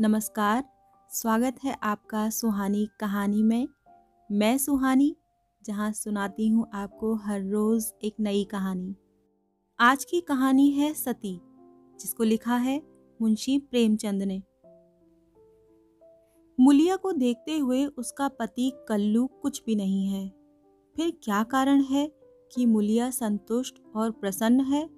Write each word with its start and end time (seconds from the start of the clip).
नमस्कार, 0.00 0.64
स्वागत 1.10 1.56
है 1.64 1.76
आपका 1.82 2.30
सुहानी 2.30 2.88
कहानी 3.00 3.42
में। 3.42 3.68
मैं 4.32 4.58
सुहानी, 4.58 5.16
जहाँ 5.64 5.92
सुनाती 5.92 6.48
हूँ 6.48 6.66
आपको 6.74 7.14
हर 7.14 7.42
रोज़ 7.42 7.92
एक 8.04 8.14
नई 8.20 8.44
कहानी। 8.44 8.96
आज 9.80 10.04
की 10.04 10.20
कहानी 10.20 10.70
है 10.70 10.94
सती, 10.94 11.40
जिसको 12.00 12.24
लिखा 12.24 12.56
है 12.56 12.82
मुंशी 13.22 13.58
प्रेमचंद 13.58 14.22
ने। 14.22 14.42
मुलिया 16.60 16.96
को 16.96 17.12
देखते 17.12 17.58
हुए 17.58 17.84
उसका 17.84 18.28
पति 18.28 18.72
कल्लू 18.88 19.26
कुछ 19.26 19.62
भी 19.66 19.76
नहीं 19.76 20.08
है। 20.08 20.28
फिर 20.96 21.18
क्या 21.22 21.42
कारण 21.42 21.82
है 21.82 22.12
कि 22.54 22.66
मुलिया 22.66 23.10
संतुष्ट 23.10 23.82
और 23.96 24.10
प्रसन्न 24.10 24.60
है 24.60 24.90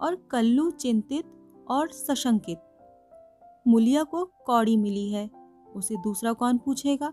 और 0.00 0.28
कल्लू 0.30 0.70
चिंतित 0.70 1.24
और 1.68 1.90
सशंकित? 1.90 2.58
मुलिया 3.66 4.04
को 4.04 4.24
कौड़ी 4.24 4.76
मिली 4.76 5.12
है। 5.12 5.30
उसे 5.76 5.96
दूसरा 5.96 6.32
कौन 6.32 6.58
पूछेगा? 6.58 7.12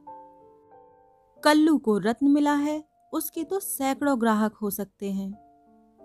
कल्लू 1.43 1.77
को 1.77 1.97
रत्न 1.97 2.27
मिला 2.27 2.53
है, 2.53 2.83
उसके 3.13 3.43
तो 3.43 3.59
सैकड़ों 3.59 4.21
ग्राहक 4.21 4.53
हो 4.53 4.69
सकते 4.69 5.11
हैं। 5.11 5.51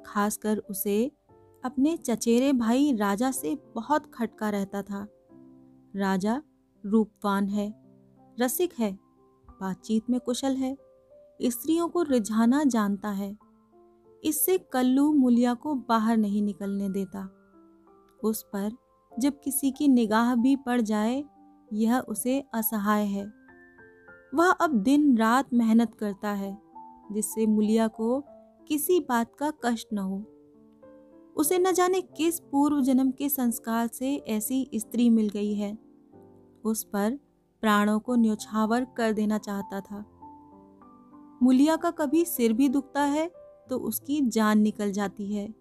खासकर 0.07 0.59
उसे 0.59 1.13
अपने 1.65 1.97
चचेरे 1.97 2.53
भाई 2.53 2.97
राजा 2.97 3.31
से 3.31 3.55
बहुत 3.75 4.07
खटका 4.15 4.51
रहता 4.51 4.83
था। 4.83 5.07
राजा 5.97 6.43
रूपवान 6.87 7.49
है, 7.49 7.75
रसिक 8.41 8.73
है, 8.79 8.99
बातचीत 9.61 10.11
में 10.11 10.21
कुशल 10.21 10.57
है, 10.57 10.77
स्त्रियों 11.43 11.89
को 11.89 12.03
रिझाना 12.03 12.65
जानता 12.65 13.09
है। 13.09 13.39
इससे 14.25 14.59
कल्लू 14.59 15.13
मुलिया 15.13 15.55
को 15.55 15.75
बाहर 15.75 16.17
नहीं 16.17 16.43
निकलने 16.43 16.89
देता। 16.89 17.29
उस 18.25 18.43
पर 18.43 18.73
जब 19.19 19.41
किसी 19.41 19.71
की 19.71 19.89
निगाह 19.89 20.35
भी 20.35 20.57
पड़ 20.57 20.81
जाए, 20.81 21.25
यह 21.73 21.99
उसे 21.99 22.45
असहाय 22.55 23.05
है। 23.05 23.33
वह 24.35 24.51
अब 24.51 24.71
दिन 24.71 25.17
रात 25.17 25.55
मेहनत 25.55 25.95
करता 25.95 26.31
है, 26.31 26.59
जिससे 27.13 27.47
मुलिया 27.47 27.89
को 27.89 28.25
किसी 28.69 29.01
बात 29.01 29.35
का 29.35 29.53
कष्ट 29.65 29.89
न 29.93 29.99
हो। 29.99 30.25
उसे 31.37 31.59
न 31.59 31.73
जाने 31.73 32.01
किस 32.01 32.41
पूर्व 32.41 32.81
जन्म 32.81 33.11
के 33.11 33.29
संस्कार 33.29 33.87
से 33.87 34.17
ऐसी 34.17 34.71
स्त्री 34.75 35.11
मिल 35.11 35.29
गई 35.29 35.55
है। 35.55 35.79
उस 36.65 36.85
पर 36.85 37.19
प्राणों 37.61 37.99
को 37.99 38.17
न्योछावर 38.17 38.85
कर 38.85 39.13
देना 39.13 39.39
चाहता 39.39 39.81
था। 39.81 40.05
मुलिया 41.43 41.77
का 41.77 41.91
कभी 41.91 42.25
सिर 42.25 42.53
भी 42.53 42.69
दुखता 42.69 43.03
है 43.03 43.31
तो 43.71 43.79
उसकी 43.79 44.21
जान 44.21 44.59
निकल 44.59 44.93
जाती 44.93 45.33
है। 45.33 45.55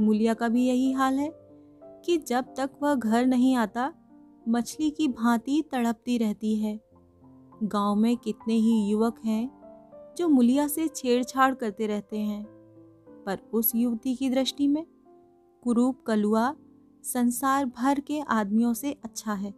मुलिया 0.00 0.34
का 0.34 0.48
भी 0.48 0.66
यही 0.66 0.92
हाल 0.92 1.18
है। 1.18 1.45
कि 2.06 2.16
जब 2.18 2.54
तक 2.56 2.70
वह 2.82 2.94
घर 2.94 3.26
नहीं 3.26 3.54
आता, 3.56 3.92
मछली 4.48 4.90
की 4.90 5.08
भांति 5.08 5.62
तड़पती 5.72 6.18
रहती 6.18 6.56
है। 6.56 6.80
गाँव 7.62 7.94
में 7.94 8.16
कितने 8.16 8.54
ही 8.54 8.88
युवक 8.88 9.20
हैं 9.24 9.50
जो 10.18 10.28
मुलिया 10.28 10.68
से 10.68 10.88
छेड़छाड़ 10.88 11.54
करते 11.54 11.86
रहते 11.86 12.18
हैं, 12.18 12.44
पर 13.26 13.38
उस 13.52 13.72
युवती 13.74 14.14
की 14.16 14.30
दृष्टि 14.30 14.68
में 14.68 14.86
कुरूप 15.62 16.04
कलुआ 16.06 16.54
संसार 17.04 17.64
भर 17.64 18.00
के 18.00 18.20
आदमियों 18.20 18.74
से 18.74 18.92
अच्छा 19.04 19.32
है। 19.32 19.50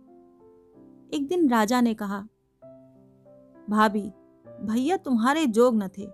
एक 1.15 1.27
दिन 1.29 1.49
राजा 1.49 1.81
ने 1.81 1.95
कहा, 1.95 2.21
भाभी, 3.71 4.11
भैया 4.47 4.97
तुम्हारे 4.97 5.47
जोग 5.47 5.77
न 5.77 5.89
थे। 5.89 6.07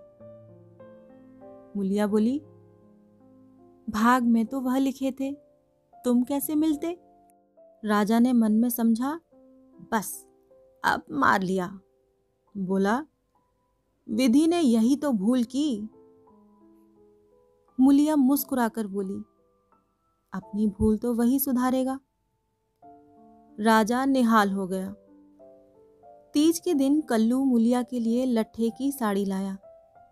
मुलिया 1.77 2.07
बोली, 2.07 2.39
भाग 3.89 4.23
में 4.23 4.45
तो 4.45 4.59
वह 4.59 4.77
लिखे 4.77 5.11
थे। 5.11 5.44
तुम 6.05 6.23
कैसे 6.23 6.55
मिलते? 6.55 6.99
राजा 7.85 8.19
ने 8.19 8.33
मन 8.33 8.51
में 8.51 8.69
समझा, 8.69 9.19
बस, 9.91 10.27
अब 10.85 11.03
मार 11.11 11.41
लिया। 11.41 11.79
बोला, 12.57 13.05
विधि 14.09 14.47
ने 14.47 14.59
यही 14.59 14.95
तो 14.95 15.11
भूल 15.11 15.43
की। 15.43 15.89
मुलिया 17.79 18.15
मुस्कुराकर 18.15 18.87
बोली, 18.87 19.17
अपनी 20.33 20.67
भूल 20.67 20.97
तो 20.97 21.13
वही 21.13 21.39
सुधारेगा। 21.39 21.99
राजा 23.59 24.05
निहाल 24.05 24.51
हो 24.51 24.67
गया। 24.67 24.93
तीज 26.33 26.59
के 26.59 26.73
दिन 26.73 27.01
कल्लू 27.01 27.43
मुलिया 27.43 27.83
के 27.83 27.99
लिए 27.99 28.25
लट्ठे 28.25 28.69
की 28.69 28.91
साड़ी 28.91 29.25
लाया। 29.25 29.57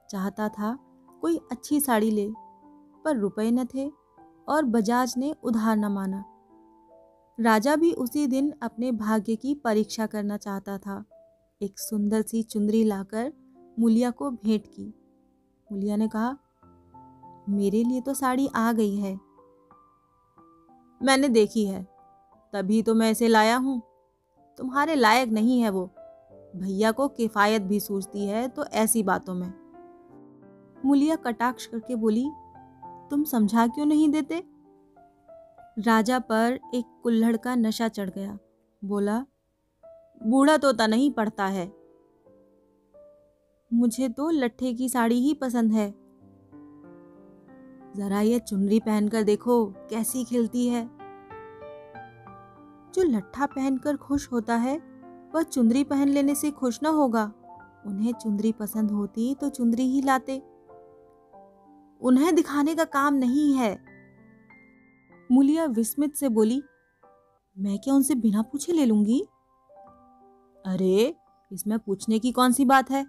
चाहता 0.09 0.49
था 0.49 0.79
कोई 1.21 1.37
अच्छी 1.51 1.79
साड़ी 1.79 2.11
ले, 2.11 2.33
पर 3.05 3.17
रुपए 3.17 3.51
न 3.51 3.65
थे। 3.65 4.02
और 4.47 4.65
बजाज 4.65 5.13
ने 5.17 5.35
उधार 5.43 5.77
न 5.77 5.85
माना। 5.85 6.23
राजा 7.39 7.75
भी 7.75 7.91
उसी 7.93 8.27
दिन 8.27 8.53
अपने 8.61 8.91
भाग्य 8.91 9.35
की 9.35 9.53
परीक्षा 9.55 10.05
करना 10.05 10.37
चाहता 10.37 10.77
था। 10.77 11.03
एक 11.61 11.79
सुंदर 11.79 12.21
सी 12.21 12.43
चुंदरी 12.43 12.83
लाकर 12.83 13.31
मुलिया 13.79 14.11
को 14.11 14.29
भेंट 14.31 14.67
की। 14.67 14.93
मुलिया 15.71 15.95
ने 15.95 16.07
कहा, 16.07 16.37
मेरे 17.49 17.83
लिए 17.83 18.01
तो 18.01 18.13
साड़ी 18.13 18.47
आ 18.47 18.71
गई 18.71 18.95
है। 18.95 19.19
मैंने 21.01 21.29
देखी 21.29 21.65
है। 21.65 21.83
तभी 22.53 22.81
तो 22.83 22.93
मैं 22.95 23.11
इसे 23.11 23.27
लाया 23.27 23.57
हूँ। 23.57 23.81
तुम्हारे 24.57 24.95
लायक 24.95 25.29
नहीं 25.29 25.59
है 25.61 25.69
वो। 25.69 25.85
भैया 26.55 26.91
को 26.91 27.07
किफ़ायत 27.07 27.61
भी 27.61 27.79
सूझती 27.79 28.25
है 28.25 28.47
तो 28.47 28.65
ऐसी 28.65 29.03
बातों 29.03 29.33
में। 29.33 29.53
मुलिया 30.85 31.15
कटाक्ष 31.15 31.65
करके 31.65 31.95
बोली 31.95 32.29
तुम 33.13 33.23
समझा 33.23 33.67
क्यों 33.67 33.85
नहीं 33.85 34.09
देते? 34.09 34.43
राजा 35.79 36.19
पर 36.19 36.59
एक 36.73 36.99
कुल्हड़ 37.03 37.37
का 37.37 37.55
नशा 37.55 37.87
चढ़ 37.87 38.09
गया। 38.09 38.39
बोला, 38.85 39.25
बूढ़ा 40.23 40.57
तोता 40.57 40.87
नहीं 40.87 41.11
पड़ता 41.11 41.45
है। 41.45 41.73
मुझे 43.73 44.09
तो 44.09 44.29
लट्ठे 44.29 44.73
की 44.73 44.89
साड़ी 44.89 45.15
ही 45.15 45.33
पसंद 45.33 45.71
है। 45.71 45.91
जरा 47.95 48.21
यह 48.21 48.39
चुनरी 48.39 48.79
पहनकर 48.79 49.23
देखो, 49.23 49.65
कैसी 49.65 50.23
खिलती 50.23 50.67
है। 50.67 50.89
जो 52.93 53.03
लट्ठा 53.03 53.45
पहनकर 53.45 53.97
खुश 53.97 54.31
होता 54.31 54.55
है, 54.55 54.77
वह 55.35 55.43
चुंदरी 55.43 55.83
पहन 55.83 56.09
लेने 56.09 56.35
से 56.35 56.51
खुश 56.51 56.79
ना 56.83 56.89
होगा। 56.89 57.33
उन्हें 57.85 58.13
चुंदरी 58.13 58.51
पसंद 58.51 58.91
होती 58.91 59.35
तो 59.35 59.49
चुंदरी 59.49 59.83
ही 59.83 60.01
लाते। 60.01 60.52
उन्हें 62.03 62.33
दिखाने 62.35 62.75
का 62.75 62.83
काम 62.83 63.13
नहीं 63.13 63.53
है। 63.53 63.73
मुलिया 65.29 65.65
विस्मित 65.65 66.15
से 66.15 66.29
बोली, 66.29 66.61
मैं 67.57 67.77
क्या 67.79 67.93
उनसे 67.93 68.15
बिना 68.15 68.41
पूछे 68.41 68.73
ले 68.73 68.85
लूँगी? 68.85 69.19
अरे, 70.65 71.15
इसमें 71.51 71.77
पूछने 71.79 72.19
की 72.19 72.31
कौन 72.31 72.51
सी 72.51 72.65
बात 72.65 72.91
है? 72.91 73.05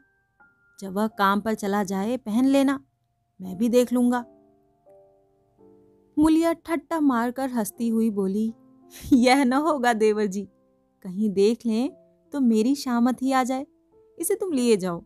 जब 0.78 0.92
वह 0.92 1.06
काम 1.08 1.40
पर 1.40 1.54
चला 1.54 1.82
जाए, 1.84 2.16
पहन 2.16 2.44
लेना, 2.44 2.80
मैं 3.40 3.56
भी 3.58 3.68
देख 3.68 3.92
लूँगा। 3.92 4.24
मुलिया 6.16 6.52
ठट्टा 6.52 7.00
मारकर 7.00 7.50
हंसती 7.50 7.88
हुई 7.88 8.10
बोली, 8.10 8.52
यह 9.12 9.44
न 9.44 9.52
होगा 9.52 9.92
देवर 9.92 10.26
जी 10.26 10.42
कहीं 11.04 11.30
देख 11.30 11.66
लें 11.66 11.90
तो 12.32 12.40
मेरी 12.40 12.74
शामत 12.74 13.22
ही 13.22 13.32
आ 13.32 13.42
जाए, 13.42 13.66
इसे 14.18 14.34
तुम 14.34 14.52
लिए 14.52 14.76
जाओ। 14.76 15.02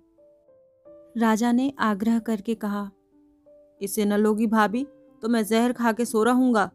राजा 1.16 1.52
ने 1.52 1.72
आग्रह 1.78 2.18
करके 2.18 2.54
कहा 2.54 2.90
इसे 3.82 4.04
न 4.04 4.12
लोगी 4.12 4.46
भाभी 4.46 4.86
तो 5.22 5.28
मैं 5.28 5.44
जहर 5.44 5.72
खा 5.72 5.92
के 5.92 6.04
सो 6.04 6.22
रहूँगा। 6.22 6.70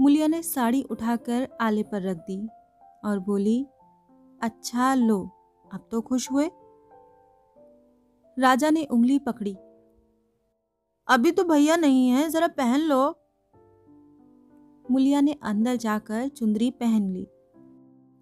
मुलिया 0.00 0.26
ने 0.26 0.42
साड़ी 0.42 0.82
उठाकर 0.82 1.48
आले 1.60 1.82
पर 1.82 2.02
रख 2.02 2.16
दी 2.16 2.48
और 3.04 3.18
बोली 3.18 3.66
अच्छा 4.42 4.94
लो, 4.94 5.30
अब 5.72 5.88
तो 5.90 6.00
खुश 6.00 6.30
हुए? 6.30 6.50
राजा 8.38 8.70
ने 8.70 8.84
उंगली 8.84 9.18
पकड़ी। 9.18 9.56
अभी 11.08 11.30
तो 11.30 11.44
भैया 11.44 11.76
नहीं 11.76 12.08
है, 12.08 12.28
जरा 12.28 12.48
पहन 12.48 12.80
लो। 12.80 13.18
मुलिया 14.90 15.20
ने 15.20 15.32
अंदर 15.42 15.76
जाकर 15.76 16.28
चुंदरी 16.28 16.70
पहन 16.70 17.08
ली 17.08 17.24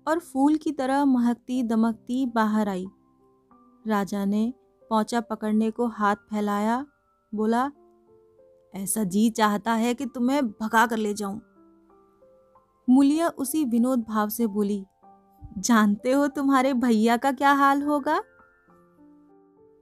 और 0.06 0.18
फूल 0.18 0.56
की 0.56 0.72
तरह 0.72 1.04
महकती 1.04 1.62
दमकती 1.62 2.26
बाहर 2.26 2.68
आई। 2.68 2.86
राजा 3.86 4.24
ने 4.24 4.52
पौचा 4.90 5.20
पकड़ने 5.20 5.70
को 5.70 5.86
हाथ 5.86 6.16
फैलाया, 6.30 6.84
बोला, 7.32 7.70
ऐसा 8.74 9.04
जी 9.04 9.28
चाहता 9.30 9.72
है 9.72 9.94
कि 9.94 10.06
तुम्हें 10.06 10.46
भगा 10.48 10.86
कर 10.86 10.96
ले 10.96 11.14
जाऊँ। 11.14 11.40
मुलिया 12.88 13.28
उसी 13.28 13.64
विनोद 13.64 14.04
भाव 14.08 14.28
से 14.28 14.46
बोली, 14.46 14.84
जानते 15.58 16.12
हो 16.12 16.26
तुम्हारे 16.26 16.72
भैया 16.74 17.16
का 17.16 17.32
क्या 17.32 17.52
हाल 17.52 17.82
होगा? 17.82 18.20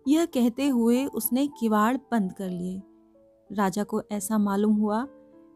यह 0.06 0.24
कहते 0.24 0.68
हुए 0.68 1.04
उसने 1.04 1.46
किवाड़ 1.60 1.96
बंद 1.96 2.32
कर 2.32 2.50
लिए। 2.50 2.82
राजा 3.50 3.84
को 3.84 4.02
ऐसा 4.12 4.38
मालूम 4.38 4.74
हुआ 4.74 5.06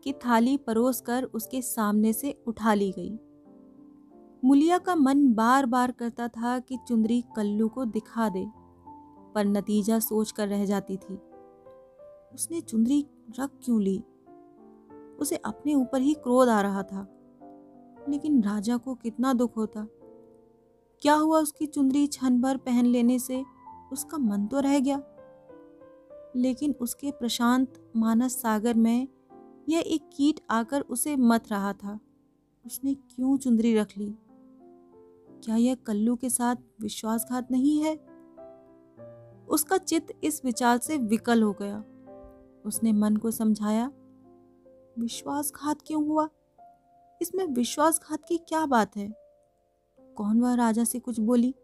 कि 0.04 0.12
थाली 0.12 0.56
परोस 0.56 1.00
कर 1.00 1.24
उसके 1.24 1.62
सामने 1.62 2.12
से 2.12 2.34
उठा 2.46 2.74
ली 2.74 2.90
गई। 2.92 3.18
मुलिया 4.44 4.78
का 4.78 4.94
मन 4.94 5.26
बार 5.32 5.66
बार 5.66 5.90
करता 5.90 6.28
था 6.28 6.58
कि 6.58 6.78
चुंदरी 6.88 7.22
कल्लू 7.36 7.68
को 7.68 7.84
दिखा 7.84 8.28
दे। 8.28 8.46
पर 9.34 9.44
नतीजा 9.44 9.98
सोच 9.98 10.32
कर 10.32 10.48
रह 10.48 10.64
जाती 10.64 10.96
थी। 10.96 11.14
उसने 12.34 12.60
चुंदरी 12.60 13.06
रख 13.40 13.50
क्यों 13.64 13.82
ली? 13.82 14.04
उसे 15.20 15.36
अपने 15.36 15.74
ऊपर 15.74 16.00
ही 16.00 16.14
क्रोध 16.14 16.48
आ 16.48 16.60
रहा 16.60 16.82
था। 16.82 17.08
लेकिन 18.08 18.42
राजा 18.42 18.76
को 18.76 18.94
कितना 18.94 19.32
दुख 19.32 19.56
होता। 19.56 19.86
क्या 21.00 21.14
हुआ 21.14 21.40
उसकी 21.40 21.66
चुंदरी 21.66 22.06
छन 22.06 22.40
भर 22.40 22.56
पहन 22.56 22.86
लेने 22.86 23.18
से? 23.18 23.44
उसका 23.92 24.18
मन 24.18 24.46
तो 24.46 24.60
रह 24.60 24.80
गया। 24.80 25.02
लेकिन 26.36 26.74
उसके 26.80 27.10
प्रशांत 27.10 27.92
मानस 27.96 28.42
सागर 28.42 28.74
में 28.74 29.08
यह 29.68 29.84
एक 29.86 30.10
कीट 30.16 30.40
आकर 30.50 30.80
उसे 30.80 31.16
मत 31.16 31.44
रहा 31.50 31.72
था। 31.72 32.00
उसने 32.66 32.94
क्यों 32.94 33.36
चुंदरी 33.36 33.74
रख 33.74 33.98
ली? 33.98 34.14
क्या 35.44 35.56
यह 35.56 35.74
कल्लू 35.74 36.16
के 36.16 36.30
साथ 36.30 36.56
विश्वासघात 36.80 37.50
नहीं 37.50 37.82
है? 37.82 38.11
उसका 39.52 39.76
चित्त 39.78 40.14
इस 40.24 40.44
विचार 40.44 40.78
से 40.78 40.96
विकल 40.98 41.42
हो 41.42 41.52
गया। 41.52 41.78
उसने 42.64 42.92
मन 42.92 43.16
को 43.16 43.30
समझाया, 43.30 43.90
विश्वासघात 44.98 45.82
क्यों 45.86 46.04
हुआ? 46.06 46.28
इसमें 47.20 47.44
विश्वासघात 47.46 48.24
की 48.28 48.38
क्या 48.38 48.64
बात 48.66 48.96
है? 48.96 49.08
कौन 50.16 50.40
वह 50.40 50.54
राजा 50.54 50.84
से 50.84 50.98
कुछ 50.98 51.20
बोली? 51.20 51.54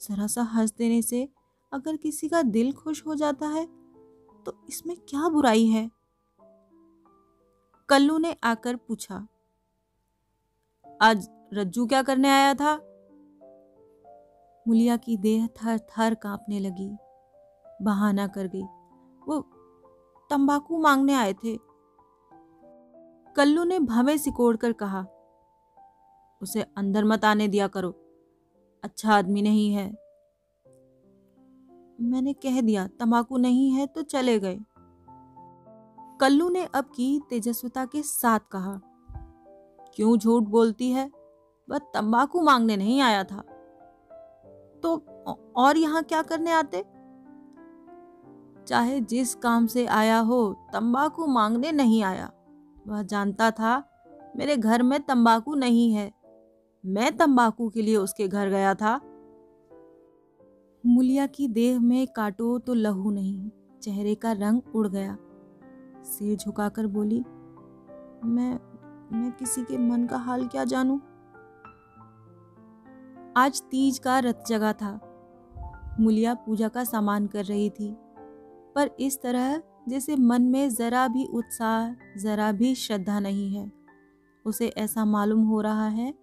जरा 0.00 0.26
सा 0.26 0.42
हंस 0.42 0.72
देने 0.78 1.02
से 1.02 1.28
अगर 1.72 1.96
किसी 1.96 2.28
का 2.28 2.42
दिल 2.42 2.72
खुश 2.72 3.06
हो 3.06 3.14
जाता 3.14 3.46
है 3.46 3.66
तो 4.46 4.52
इसमें 4.68 4.96
क्या 5.08 5.28
बुराई 5.28 5.66
है? 5.66 5.90
कल्लू 7.88 8.18
ने 8.18 8.36
आकर 8.44 8.76
पूछा, 8.76 9.26
आज 11.00 11.28
रज्जू 11.54 11.86
क्या 11.86 12.02
करने 12.02 12.28
आया 12.28 12.54
था? 12.54 12.74
मुलिया 14.68 14.96
की 14.96 15.16
देह 15.16 15.46
थर 15.46 15.78
थर 15.78 16.14
कांपने 16.14 16.58
लगी। 16.60 16.96
बहाना 17.82 18.26
कर 18.26 18.46
गई। 18.46 18.62
वो 19.28 19.40
तंबाकू 20.30 20.78
मांगने 20.78 21.14
आए 21.14 21.32
थे। 21.34 21.56
कल्लू 23.36 23.64
ने 23.64 23.78
भवे 23.78 24.18
सिकोड़ 24.18 24.56
कर 24.56 24.72
कहा, 24.72 25.06
उसे 26.42 26.62
अंदर 26.76 27.04
मत 27.04 27.24
आने 27.24 27.48
दिया 27.48 27.68
करो। 27.68 27.90
अच्छा 28.84 29.14
आदमी 29.14 29.42
नहीं 29.42 29.72
है। 29.72 29.86
मैंने 32.00 32.32
कह 32.32 32.60
दिया, 32.60 32.86
तंबाकू 32.86 33.36
नहीं 33.36 33.70
है 33.70 33.86
तो 33.86 34.02
चले 34.02 34.38
गए। 34.38 34.58
कल्लू 36.20 36.48
ने 36.48 36.64
अब 36.64 36.84
की 36.84 37.20
तेजस्विता 37.30 37.84
के 37.84 38.02
साथ 38.02 38.40
कहा, 38.52 38.80
क्यों 39.94 40.16
झूठ 40.16 40.42
बोलती 40.42 40.90
है? 40.90 41.10
वह 41.68 41.78
तंबाकू 41.78 42.42
मांगने 42.42 42.76
नहीं 42.76 43.00
आया 43.00 43.24
था। 43.24 43.42
तो 44.82 44.96
और 45.56 45.76
यहाँ 45.76 46.02
क्या 46.02 46.22
करने 46.22 46.52
आते? 46.52 46.84
चाहे 48.66 49.00
जिस 49.00 49.34
काम 49.34 49.66
से 49.66 49.86
आया 49.86 50.18
हो, 50.18 50.52
तंबाकू 50.72 51.26
मांगने 51.26 51.72
नहीं 51.72 52.02
आया। 52.02 52.30
वह 52.86 53.02
जानता 53.02 53.50
था, 53.50 53.76
मेरे 54.36 54.56
घर 54.56 54.82
में 54.82 55.00
तंबाकू 55.02 55.54
नहीं 55.54 55.92
है। 55.92 56.10
मैं 56.84 57.16
तंबाकू 57.16 57.68
के 57.68 57.82
लिए 57.82 57.96
उसके 57.96 58.28
घर 58.28 58.48
गया 58.48 58.74
था। 58.74 59.00
मुलिया 60.84 61.26
की 61.26 61.48
देह 61.48 61.80
में 61.80 62.06
काटो 62.06 62.58
तो 62.58 62.74
लहू 62.74 63.10
नहीं, 63.10 63.50
चेहरे 63.82 64.14
का 64.14 64.32
रंग 64.32 64.74
उड़ 64.74 64.86
गया। 64.88 65.16
सिर 66.04 66.36
झुकाकर 66.36 66.86
बोली, 66.86 67.24
मैं 68.24 68.58
मैं 69.12 69.30
किसी 69.32 69.62
के 69.62 69.76
मन 69.78 70.06
का 70.06 70.16
हाल 70.16 70.46
क्या 70.46 70.64
जानूं? 70.64 70.98
आज 73.38 73.62
तीज 73.62 73.98
का 73.98 74.18
रथ 74.18 74.46
जगा 74.48 74.72
था। 74.72 75.00
मुलिया 76.00 76.34
पूजा 76.34 76.68
का 76.68 76.84
सामान 76.84 77.26
कर 77.26 77.44
रही 77.44 77.70
थी। 77.70 77.96
पर 78.74 78.90
इस 79.00 79.22
तरह 79.22 79.62
जैसे 79.88 80.16
मन 80.16 80.42
में 80.42 80.70
जरा 80.70 81.08
भी 81.08 81.26
उत्साह, 81.26 81.92
जरा 82.18 82.52
भी 82.52 82.74
श्रद्धा 82.74 83.20
नहीं 83.20 83.56
है, 83.56 83.72
उसे 84.46 84.68
ऐसा 84.68 85.04
मालूम 85.04 85.42
हो 85.42 85.60
रहा 85.60 85.88
है, 85.88 86.14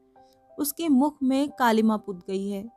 उसके 0.59 0.89
मुख 0.89 1.17
में 1.23 1.49
कालिमा 1.49 1.97
पुत 1.97 2.27
गई 2.27 2.49
है 2.49 2.69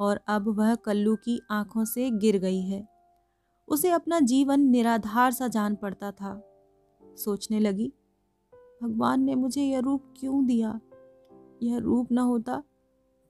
और 0.00 0.20
अब 0.28 0.58
वह 0.58 0.74
कल्लू 0.74 1.16
की 1.16 1.40
आँखों 1.50 1.84
से 1.84 2.10
गिर 2.10 2.38
गई 2.38 2.62
है। 2.62 2.88
उसे 3.68 3.90
अपना 3.90 4.20
जीवन 4.20 4.60
निराधार 4.60 5.32
सा 5.32 5.48
जान 5.48 5.74
पड़ता 5.74 6.10
था। 6.12 6.42
सोचने 7.04 7.60
लगी, 7.60 7.92
भगवान 8.82 9.22
ने 9.22 9.34
मुझे 9.34 9.62
यह 9.62 9.78
रूप 9.78 10.14
क्यों 10.16 10.46
दिया? 10.46 10.80
यह 11.62 11.78
रूप 11.78 12.12
न 12.12 12.18
होता 12.18 12.62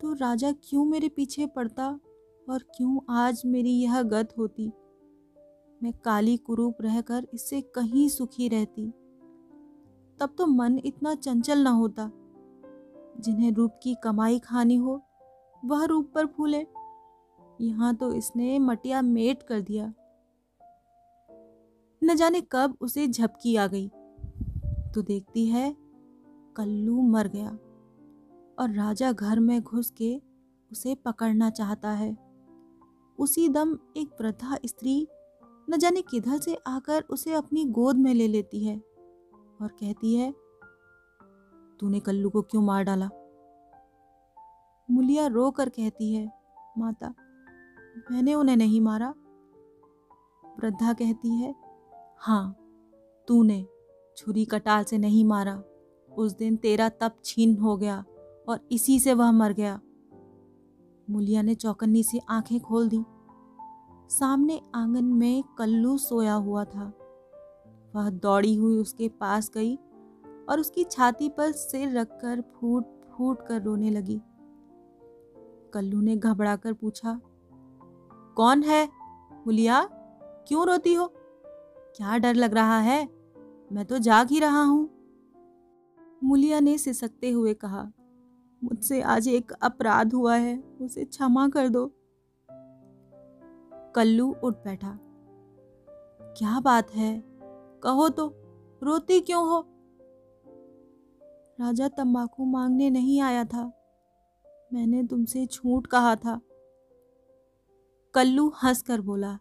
तो 0.00 0.12
राजा 0.12 0.52
क्यों 0.52 0.84
मेरे 0.84 1.08
पीछे 1.08 1.46
पड़ता 1.46 2.00
और 2.50 2.58
क्यों 2.58 3.00
आज 3.10 3.42
मेरी 3.46 3.70
यह 3.70 4.02
गत 4.02 4.34
होती? 4.38 4.72
मैं 5.82 5.92
काली 5.92 6.36
कुरूप 6.36 6.76
रहकर 6.80 7.26
इससे 7.34 7.60
कहीं 7.60 8.08
सुखी 8.08 8.48
रहती। 8.48 8.90
तब 10.20 10.34
तो 10.38 10.46
मन 10.46 10.80
इतना 10.84 11.14
चंचल 11.14 11.58
न 11.58 11.66
होता। 11.66 12.10
जिन्हें 13.20 13.52
रूप 13.52 13.70
की 13.82 13.94
कमाई 13.94 14.38
खानी 14.38 14.76
हो, 14.76 15.02
वह 15.64 15.84
रूप 15.84 16.12
पर 16.14 16.26
फूले। 16.26 16.66
यहाँ 17.60 17.94
तो 17.94 18.12
इसने 18.12 18.58
मटिया 18.58 19.02
मेट 19.02 19.42
कर 19.42 19.60
दिया। 19.60 19.92
न 22.04 22.14
जाने 22.14 22.42
कब 22.52 22.76
उसे 22.80 23.08
झपकी 23.08 23.56
आ 23.56 23.66
गई। 23.66 23.88
तो 24.94 25.02
देखती 25.02 25.46
है 25.46 25.76
कल्लू 26.56 27.02
मर 27.02 27.28
गया। 27.28 27.58
और 28.58 28.70
राजा 28.70 29.12
घर 29.12 29.40
में 29.40 29.60
घुस 29.62 29.90
के 29.90 30.22
उसे 30.72 30.94
पकड़ना 30.94 31.50
चाहता 31.50 31.90
है। 31.90 32.16
उसी 33.18 33.48
दम 33.48 33.78
एक 33.96 34.16
वृद्धा 34.20 34.58
स्त्री 34.66 35.06
न 35.70 35.76
जाने 35.76 36.02
किधर 36.02 36.38
से 36.38 36.54
आकर 36.66 37.04
उसे 37.10 37.32
अपनी 37.32 37.64
गोद 37.64 37.96
में 37.96 38.12
ले 38.14 38.28
लेती 38.28 38.64
है 38.64 38.76
और 39.62 39.68
कहती 39.80 40.14
है, 40.14 40.32
तूने 41.80 42.00
कल्लू 42.00 42.30
को 42.30 42.42
क्यों 42.42 42.62
मार 42.62 42.84
डाला? 42.84 43.08
मुलिया 44.88 45.26
रो 45.26 45.50
कर 45.50 45.68
कहती 45.68 46.14
है, 46.14 46.30
माता, 46.78 47.14
मैंने 48.10 48.34
उन्हें 48.34 48.56
नहीं 48.56 48.80
मारा। 48.80 49.14
वृद्धा 50.58 50.92
कहती 50.92 51.28
है 51.28 51.54
हाँ 52.18 52.56
तूने 53.28 53.64
छुरी 54.16 54.44
कटाल 54.44 54.84
से 54.84 54.98
नहीं 54.98 55.24
मारा। 55.24 55.62
उस 56.10 56.32
दिन 56.32 56.56
तेरा 56.56 56.88
तप 56.88 57.16
छीन 57.24 57.56
हो 57.58 57.76
गया। 57.76 58.04
और 58.48 58.68
इसी 58.72 58.98
से 59.00 59.14
वह 59.14 59.30
मर 59.30 59.52
गया। 59.52 59.80
मुलिया 61.10 61.42
ने 61.42 61.54
चौकन्नी 61.54 62.02
से 62.02 62.20
आँखें 62.28 62.60
खोल 62.60 62.88
दी। 62.88 63.04
सामने 64.10 64.60
आँगन 64.74 65.04
में 65.04 65.42
कल्लू 65.58 65.98
सोया 65.98 66.34
हुआ 66.34 66.64
था। 66.64 66.92
वह 67.94 68.10
दौड़ी 68.10 68.54
हुई 68.54 68.76
उसके 68.76 69.08
पास 69.08 69.50
गई 69.54 69.76
और 70.48 70.60
उसकी 70.60 70.84
छाती 70.84 71.28
पर 71.28 71.52
सिर 71.52 71.98
रखकर 71.98 72.40
फूट 72.40 72.84
फूट 73.12 73.46
कर 73.46 73.62
रोने 73.62 73.90
लगी। 73.90 74.20
कल्लू 75.72 76.00
ने 76.00 76.16
घबरा 76.16 76.56
कर 76.56 76.72
पूछा, 76.72 77.20
कौन 78.36 78.62
है? 78.62 78.88
मुलिया, 79.46 79.82
क्यों 80.48 80.66
रोती 80.66 80.94
हो? 80.94 81.06
क्या 81.96 82.16
डर 82.18 82.34
लग 82.34 82.54
रहा 82.54 82.78
है? 82.78 83.04
मैं 83.72 83.84
तो 83.84 83.98
जाग 83.98 84.30
ही 84.30 84.38
रहा 84.38 84.62
हूँ। 84.62 84.88
मुलिया 86.24 86.60
ने 86.60 86.78
सिसकते 86.78 87.30
हुए 87.30 87.54
कहा 87.54 87.90
मुझसे 88.64 89.02
आज 89.02 89.28
एक 89.28 89.52
अपराध 89.52 90.12
हुआ 90.12 90.36
है, 90.36 90.58
उसे 90.80 91.04
क्षमा 91.04 91.48
कर 91.48 91.68
दो। 91.68 91.92
कल्लू 93.94 94.36
उठ 94.44 94.54
बैठा। 94.54 94.98
क्या 96.20 96.60
बात 96.60 96.90
है? 96.90 97.24
कहो 97.82 98.08
तो 98.08 98.34
रोती 98.82 99.20
क्यों 99.20 99.48
हो? 99.48 99.66
राजा 101.60 101.88
तंबाकू 101.88 102.44
मांगने 102.44 102.90
नहीं 102.90 103.20
आया 103.20 103.44
था। 103.44 103.72
मैंने 104.72 105.04
तुमसे 105.04 105.46
झूठ 105.46 105.86
कहा 105.86 106.16
था। 106.16 106.40
कल्लू 108.14 108.48
हंस 108.48 108.82
कर 108.82 109.00
बोला, 109.00 109.38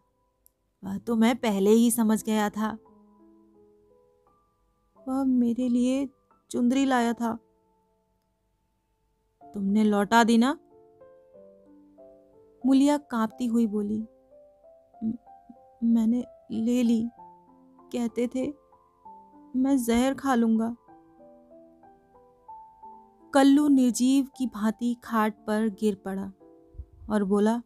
वह 0.83 0.97
तो 0.97 1.15
मैं 1.15 1.35
पहले 1.35 1.69
ही 1.69 1.91
समझ 1.91 2.23
गया 2.23 2.49
था। 2.49 2.77
वह 5.07 5.23
मेरे 5.23 5.69
लिए 5.69 6.09
चुंदरी 6.51 6.85
लाया 6.85 7.13
था। 7.13 7.39
तुमने 9.53 9.83
लौटा 9.83 10.23
दी 10.23 10.37
ना 10.37 10.57
मुलिया 12.61 12.97
कांपती 13.11 13.45
हुई 13.45 13.65
बोली 13.67 13.99
मैंने 15.85 16.23
ले 16.51 16.83
ली। 16.83 17.01
कहते 17.91 18.27
थे, 18.27 18.47
मैं 19.55 19.77
जहर 19.77 20.13
खा 20.13 20.35
लूँगा। 20.35 20.75
कल्लू 23.33 23.67
निर्जीव 23.67 24.27
की 24.37 24.47
भांति 24.47 24.95
खाट 25.03 25.35
पर 25.47 25.67
गिर 25.79 25.95
पड़ा 26.05 26.31
और 27.09 27.23
बोला 27.23 27.57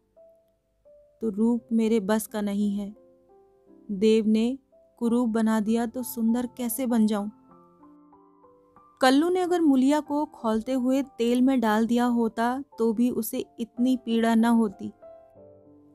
तो 1.22 1.30
रूप 1.30 1.68
मेरे 1.72 2.00
बस 2.00 2.26
का 2.26 2.40
नहीं 2.40 2.70
है। 2.78 2.94
देव 3.90 4.26
ने 4.26 4.58
कुरूप 4.98 5.28
बना 5.28 5.60
दिया 5.60 5.86
तो 5.86 6.02
सुंदर 6.02 6.46
कैसे 6.56 6.86
बन 6.86 7.06
जाऊँ? 7.06 7.30
कल्लू 9.00 9.28
ने 9.28 9.40
अगर 9.40 9.60
मुलिया 9.60 9.98
को 10.00 10.24
खोलते 10.24 10.72
हुए 10.72 11.02
तेल 11.18 11.42
में 11.42 11.60
डाल 11.60 11.86
दिया 11.86 12.04
होता 12.04 12.46
तो 12.78 12.92
भी 12.92 13.10
उसे 13.10 13.44
इतनी 13.60 13.96
पीड़ा 13.96 14.34
न 14.34 14.44
होती। 14.44 14.92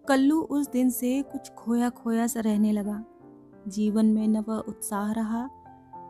कल्लू 0.05 0.39
उस 0.41 0.69
दिन 0.69 0.89
से 0.89 1.21
कुछ 1.21 1.49
खोया 1.49 1.89
खोया 1.89 2.27
सा 2.27 2.39
रहने 2.39 2.71
लगा। 2.71 3.03
जीवन 3.67 4.05
में 4.05 4.27
न 4.27 4.43
वह 4.47 4.57
उत्साह 4.57 5.11
रहा, 5.11 5.49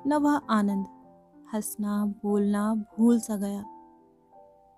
न 0.07 0.13
वह 0.13 0.39
आनंद। 0.49 0.85
हंसना, 1.53 2.05
बोलना 2.23 2.73
भूल 2.97 3.19
सा 3.19 3.35
गया। 3.35 3.63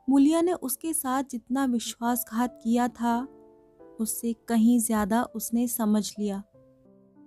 मुलिया 0.07 0.41
ने 0.41 0.53
उसके 0.53 0.93
साथ 0.93 1.23
जितना 1.23 1.65
विश्वासघात 1.65 2.59
किया 2.63 2.87
था, 2.89 3.27
उससे 3.99 4.33
कहीं 4.47 4.79
ज़्यादा 4.79 5.23
उसने 5.35 5.67
समझ 5.67 6.11
लिया। 6.19 6.41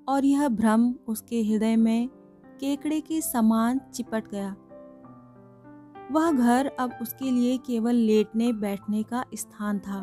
और 0.08 0.24
यह 0.24 0.48
भ्रम 0.48 0.92
उसके 1.08 1.42
हृदय 1.42 1.76
में 1.76 2.08
केकड़े 2.60 3.00
के 3.00 3.20
समान 3.20 3.80
चिपट 3.94 4.30
गया। 4.30 4.54
वह 6.12 6.30
घर 6.32 6.66
अब 6.80 6.98
उसके 7.02 7.30
लिए 7.30 7.56
केवल 7.58 7.94
लेटने 7.94 8.52
बैठने 8.52 9.02
का 9.02 9.24
स्थान 9.34 9.78
था 9.78 10.00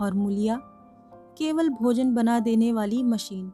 और 0.00 0.14
मुलिया 0.14 0.56
केवल 1.38 1.68
भोजन 1.70 2.14
बना 2.14 2.38
देने 2.40 2.72
वाली 2.72 3.02
मशीन। 3.02 3.52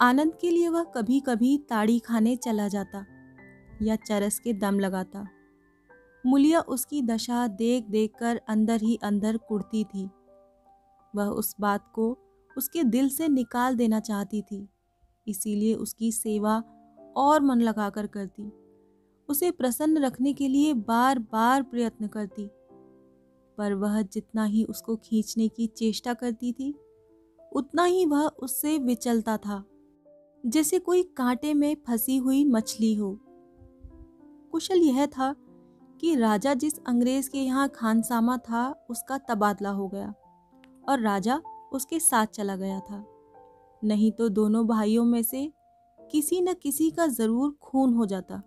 आनंद 0.00 0.34
के 0.40 0.50
लिए 0.50 0.68
वह 0.68 0.84
कभी 0.84 1.20
कभी 1.20 1.56
ताड़ी 1.68 1.98
खाने 1.98 2.36
चला 2.36 2.68
जाता 2.68 3.04
या 3.82 3.96
चरस 3.96 4.38
के 4.38 4.52
दम 4.52 4.78
लगाता। 4.80 5.26
मुलिया 6.24 6.60
उसकी 6.60 7.02
दशा 7.02 7.46
देख 7.46 7.84
देख 7.84 8.12
कर 8.18 8.40
अंदर 8.48 8.80
ही 8.80 8.98
अंदर 9.02 9.36
कुड़ती 9.48 9.84
थी। 9.84 10.08
वह 11.14 11.26
उस 11.26 11.54
बात 11.60 11.90
को 11.94 12.10
उसके 12.56 12.84
दिल 12.84 13.08
से 13.08 13.28
निकाल 13.28 13.76
देना 13.76 14.00
चाहती 14.00 14.42
थी, 14.42 14.68
इसीलिए 15.26 15.74
उसकी 15.74 16.12
सेवा 16.12 16.62
और 17.16 17.40
मन 17.40 17.60
लगाकर 17.60 18.06
करती। 18.06 18.50
उसे 19.28 19.50
प्रसन्न 19.50 19.98
रखने 19.98 20.32
के 20.32 20.48
लिए 20.48 20.72
बार 20.74 21.18
बार 21.18 21.62
प्रयत्न 21.62 22.06
करती। 22.06 22.50
पर 23.58 23.74
वह 23.74 24.00
जितना 24.02 24.44
ही 24.44 24.64
उसको 24.64 24.96
खींचने 24.96 25.48
की 25.48 25.66
चेष्टा 25.66 26.14
करती 26.14 26.52
थी, 26.52 26.74
उतना 27.52 27.84
ही 27.84 28.04
वह 28.06 28.26
उससे 28.26 28.78
विचलता 28.78 29.36
था, 29.36 29.64
जैसे 30.44 30.78
कोई 30.78 31.02
कांटे 31.16 31.54
में 31.54 31.76
फंसी 31.86 32.16
हुई 32.16 32.44
मछली 32.44 32.94
हो। 32.94 33.18
कुशल 34.52 34.78
यह 34.78 35.06
था 35.06 35.34
कि 36.00 36.14
राजा 36.14 36.54
जिस 36.54 36.78
अंग्रेज़ 36.78 37.30
के 37.30 37.38
यहाँ 37.38 37.68
खानसामा 37.68 38.36
था, 38.38 38.86
उसका 38.90 39.18
तबादला 39.18 39.70
हो 39.70 39.88
गया 39.88 40.14
और 40.88 41.00
राजा 41.00 41.40
उसके 41.72 42.00
साथ 42.00 42.26
चला 42.26 42.56
गया 42.56 42.80
था। 42.80 43.04
नहीं 43.82 44.10
तो 44.12 44.28
दोनों 44.28 44.66
भाइयों 44.66 45.04
में 45.04 45.22
से 45.22 45.52
किसी 46.00 46.40
न 46.40 46.54
किसी 46.54 46.90
का 46.90 47.06
ज़रूर 47.06 47.56
खून 47.62 47.94
हो 47.94 48.06
जाता। 48.06 48.42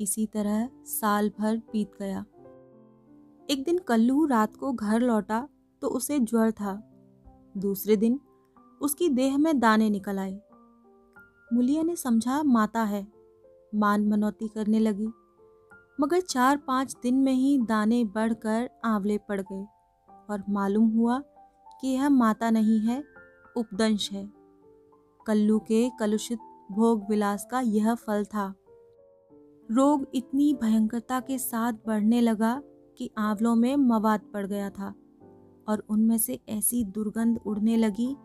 इसी 0.00 0.26
तरह 0.26 0.68
साल 0.84 1.32
भर 1.38 1.56
बीत 1.56 1.92
गया। 1.98 2.24
एक 3.50 3.62
दिन 3.64 3.78
कल्लू 3.78 4.26
रात 4.26 4.56
को 4.56 4.72
घर 4.72 5.00
लौटा 5.00 5.48
तो 5.82 5.88
उसे 5.88 6.18
ज्वर 6.18 6.50
था। 6.52 6.90
दूसरे 7.56 7.96
दिन 7.96 8.20
उसकी 8.82 9.08
देह 9.08 9.38
में 9.38 9.60
दाने 9.60 9.90
निकल 9.90 10.18
आए। 10.18 10.40
मुलिया 11.52 11.82
ने 11.82 11.96
समझा, 11.96 12.42
माता 12.42 12.82
है। 12.82 13.06
मान 13.74 14.08
मनौती 14.08 14.48
करने 14.48 14.78
लगी। 14.78 15.08
मगर 16.00 16.20
चार 16.20 16.56
पाँच 16.56 16.96
दिन 17.02 17.14
में 17.14 17.32
ही 17.32 17.58
दाने 17.58 18.04
बढ़कर 18.04 18.70
आंवले 18.84 19.18
पड़ 19.18 19.40
गए 19.40 19.66
और 20.30 20.42
मालूम 20.48 20.88
हुआ 20.88 21.18
कि 21.80 21.86
यह 21.86 22.08
माता 22.08 22.50
नहीं 22.50 22.80
है, 22.80 23.04
उपदंश 23.56 24.12
है। 24.12 24.32
कल्लू 25.26 25.58
के 25.58 25.90
कलुषित 26.00 26.38
भोग 26.72 27.08
विलास 27.10 27.48
का 27.50 27.60
यह 27.60 27.94
फल 27.94 28.24
था। 28.24 28.54
रोग 29.70 30.06
इतनी 30.14 30.54
भयंकरता 30.54 31.20
के 31.20 31.38
साथ 31.38 31.72
बढ़ने 31.72 32.20
लगा 32.20 32.62
कि 32.98 33.10
आंवलों 33.18 33.54
में 33.54 33.76
मवाद 33.76 34.20
पड़ 34.34 34.46
गया 34.46 34.70
था 34.70 34.94
और 35.68 35.84
उनमें 35.88 36.18
से 36.18 36.40
ऐसी 36.48 36.84
दुर्गंध 36.84 37.40
उड़ने 37.46 37.76
लगी 37.76 38.16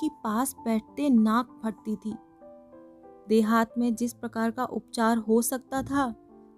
कि 0.00 0.10
पास 0.24 0.54
बैठते 0.64 1.10
नाक 1.10 1.60
फटती 1.64 1.96
थी। 1.96 2.14
देहात 3.28 3.74
में 3.78 3.94
जिस 3.94 4.12
प्रकार 4.12 4.50
का 4.50 4.64
उपचार 4.64 5.18
हो 5.18 5.42
सकता 5.42 5.82
था, 5.82 6.14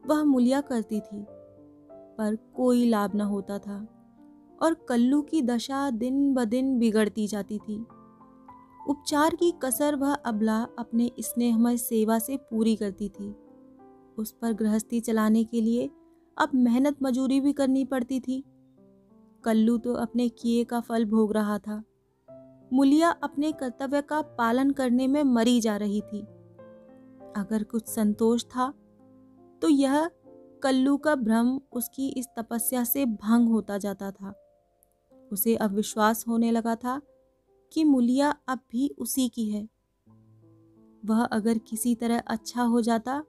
वह 0.07 0.25
मुलिया 0.25 0.61
करती 0.61 1.01
थी, 1.01 1.25
पर 1.91 2.37
कोई 2.37 2.89
लाभ 2.89 3.15
न 3.15 3.21
होता 3.21 3.59
था 3.59 3.87
और 4.63 4.75
कल्लू 4.75 5.23
की 5.23 5.43
दशा 5.43 5.91
दिन 5.91 6.35
ब 6.35 6.45
दिन 6.45 6.79
बिगड़ती 6.79 7.27
जाती 7.27 7.59
थी। 7.59 7.87
उपचार 8.89 9.35
की 9.35 9.53
कसर 9.63 9.97
वह 9.97 10.15
अबला 10.15 10.67
अपने 10.79 11.11
स्नेहमय 11.21 11.77
सेवा 11.77 12.19
से 12.19 12.37
पूरी 12.37 12.77
करती 12.77 13.09
थी। 13.09 13.35
उस 14.19 14.33
पर 14.33 14.53
गृहस्थी 14.53 15.01
चलाने 15.01 15.45
के 15.45 15.61
लिए 15.61 15.91
अब 16.37 16.51
मेहनत 16.55 17.03
मजूरी 17.03 17.41
भी 17.41 17.53
करनी 17.53 17.85
पड़ती 17.85 18.21
थी। 18.21 18.43
कल्लू 19.45 19.77
तो 19.79 19.95
अपने 19.95 20.29
किए 20.29 20.65
का 20.65 20.81
फल 20.81 21.05
भोग 21.05 21.33
रहा 21.33 21.59
था। 21.59 21.83
मुलिया 22.73 23.11
अपने 23.23 23.53
कर्तव्य 23.53 24.01
का 24.03 24.21
पालन 24.39 24.71
करने 24.71 25.07
में 25.07 25.23
मरी 25.25 25.61
जा 25.61 25.77
रही 25.77 26.01
थी। 26.01 26.21
अगर 27.37 27.63
कुछ 27.63 27.89
संतोष 27.89 28.45
था 28.45 28.73
तो 29.63 29.69
यह 29.69 30.11
कल्लू 30.63 30.97
का 30.97 31.15
भ्रम 31.15 31.61
उसकी 31.73 32.09
इस 32.09 32.27
तपस्या 32.39 32.85
से 32.85 33.05
भंग 33.07 33.49
होता 33.49 33.79
जाता 33.79 34.11
था। 34.11 34.35
उसे 35.33 35.55
अब 35.57 35.75
विश्वास 35.75 36.25
होने 36.29 36.51
लगा 36.51 36.75
था 36.77 37.01
कि 37.73 37.85
मुलिया 37.85 38.35
अब 38.49 38.59
भी 38.71 38.89
उसी 38.99 39.29
की 39.29 39.49
है। 39.51 39.69
वह 41.03 41.25
अगर 41.25 41.59
किसी 41.59 41.95
तरह 41.95 42.19
अच्छा 42.19 42.63
हो 42.63 42.81
जाता 42.81 43.23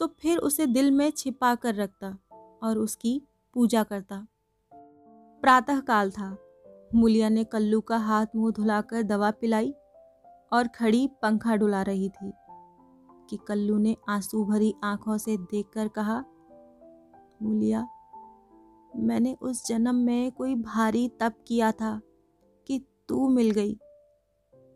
तो 0.00 0.06
फिर 0.06 0.38
उसे 0.38 0.66
दिल 0.66 0.90
में 0.90 1.10
छिपा 1.10 1.54
कर 1.54 1.74
रखता 1.74 2.18
और 2.62 2.78
उसकी 2.78 3.22
पूजा 3.54 3.82
करता। 3.82 4.26
प्रातः 5.42 5.80
काल 5.80 6.10
था। 6.10 6.36
मुलिया 6.94 7.28
ने 7.28 7.44
कल्लू 7.44 7.80
का 7.80 7.96
हाथ 7.96 8.26
मुँह 8.36 8.52
धुलाकर 8.52 9.02
दवा 9.02 9.30
पिलाई 9.30 9.74
और 10.52 10.68
खड़ी 10.68 11.06
पंखा 11.22 11.56
डुला 11.56 11.82
रही 11.82 12.08
थी 12.08 12.32
कि 13.30 13.38
कल्लू 13.48 13.78
ने 13.78 13.96
आँसू 14.08 14.44
भरी 14.44 14.74
आँखों 14.84 15.18
से 15.18 15.36
देखकर 15.36 15.88
कहा, 15.88 16.24
मुलिया, 17.42 17.88
मैंने 18.96 19.36
उस 19.42 19.66
जन्म 19.66 19.94
में 19.94 20.32
कोई 20.32 20.54
भारी 20.54 21.08
तप 21.08 21.34
किया 21.46 21.72
था 21.72 22.00
कि 22.66 22.78
तू 23.08 23.28
मिल 23.28 23.50
गई। 23.50 23.74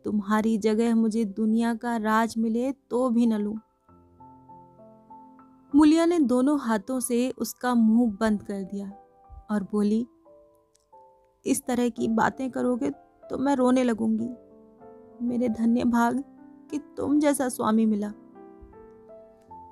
तुम्हारी 0.05 0.57
जगह 0.57 0.95
मुझे 0.95 1.25
दुनिया 1.25 1.73
का 1.75 1.97
राज 1.97 2.35
मिले 2.37 2.71
तो 2.71 3.09
भी 3.09 3.27
न 3.27 3.37
लूँ। 3.37 3.57
मुलिया 5.75 6.05
ने 6.05 6.19
दोनों 6.19 6.59
हाथों 6.59 6.99
से 6.99 7.29
उसका 7.37 7.73
मुँह 7.75 8.17
बंद 8.19 8.43
कर 8.43 8.63
दिया 8.63 8.91
और 9.51 9.63
बोली, 9.63 10.07
इस 11.45 11.65
तरह 11.65 11.89
की 11.89 12.07
बातें 12.07 12.49
करोगे 12.51 12.89
तो 13.29 13.37
मैं 13.37 13.55
रोने 13.55 13.83
लगूँगी। 13.83 14.29
मेरे 15.25 15.49
धन्य 15.49 15.83
भाग 15.83 16.23
कि 16.71 16.77
तुम 16.97 17.19
जैसा 17.19 17.49
स्वामी 17.49 17.85
मिला। 17.85 18.11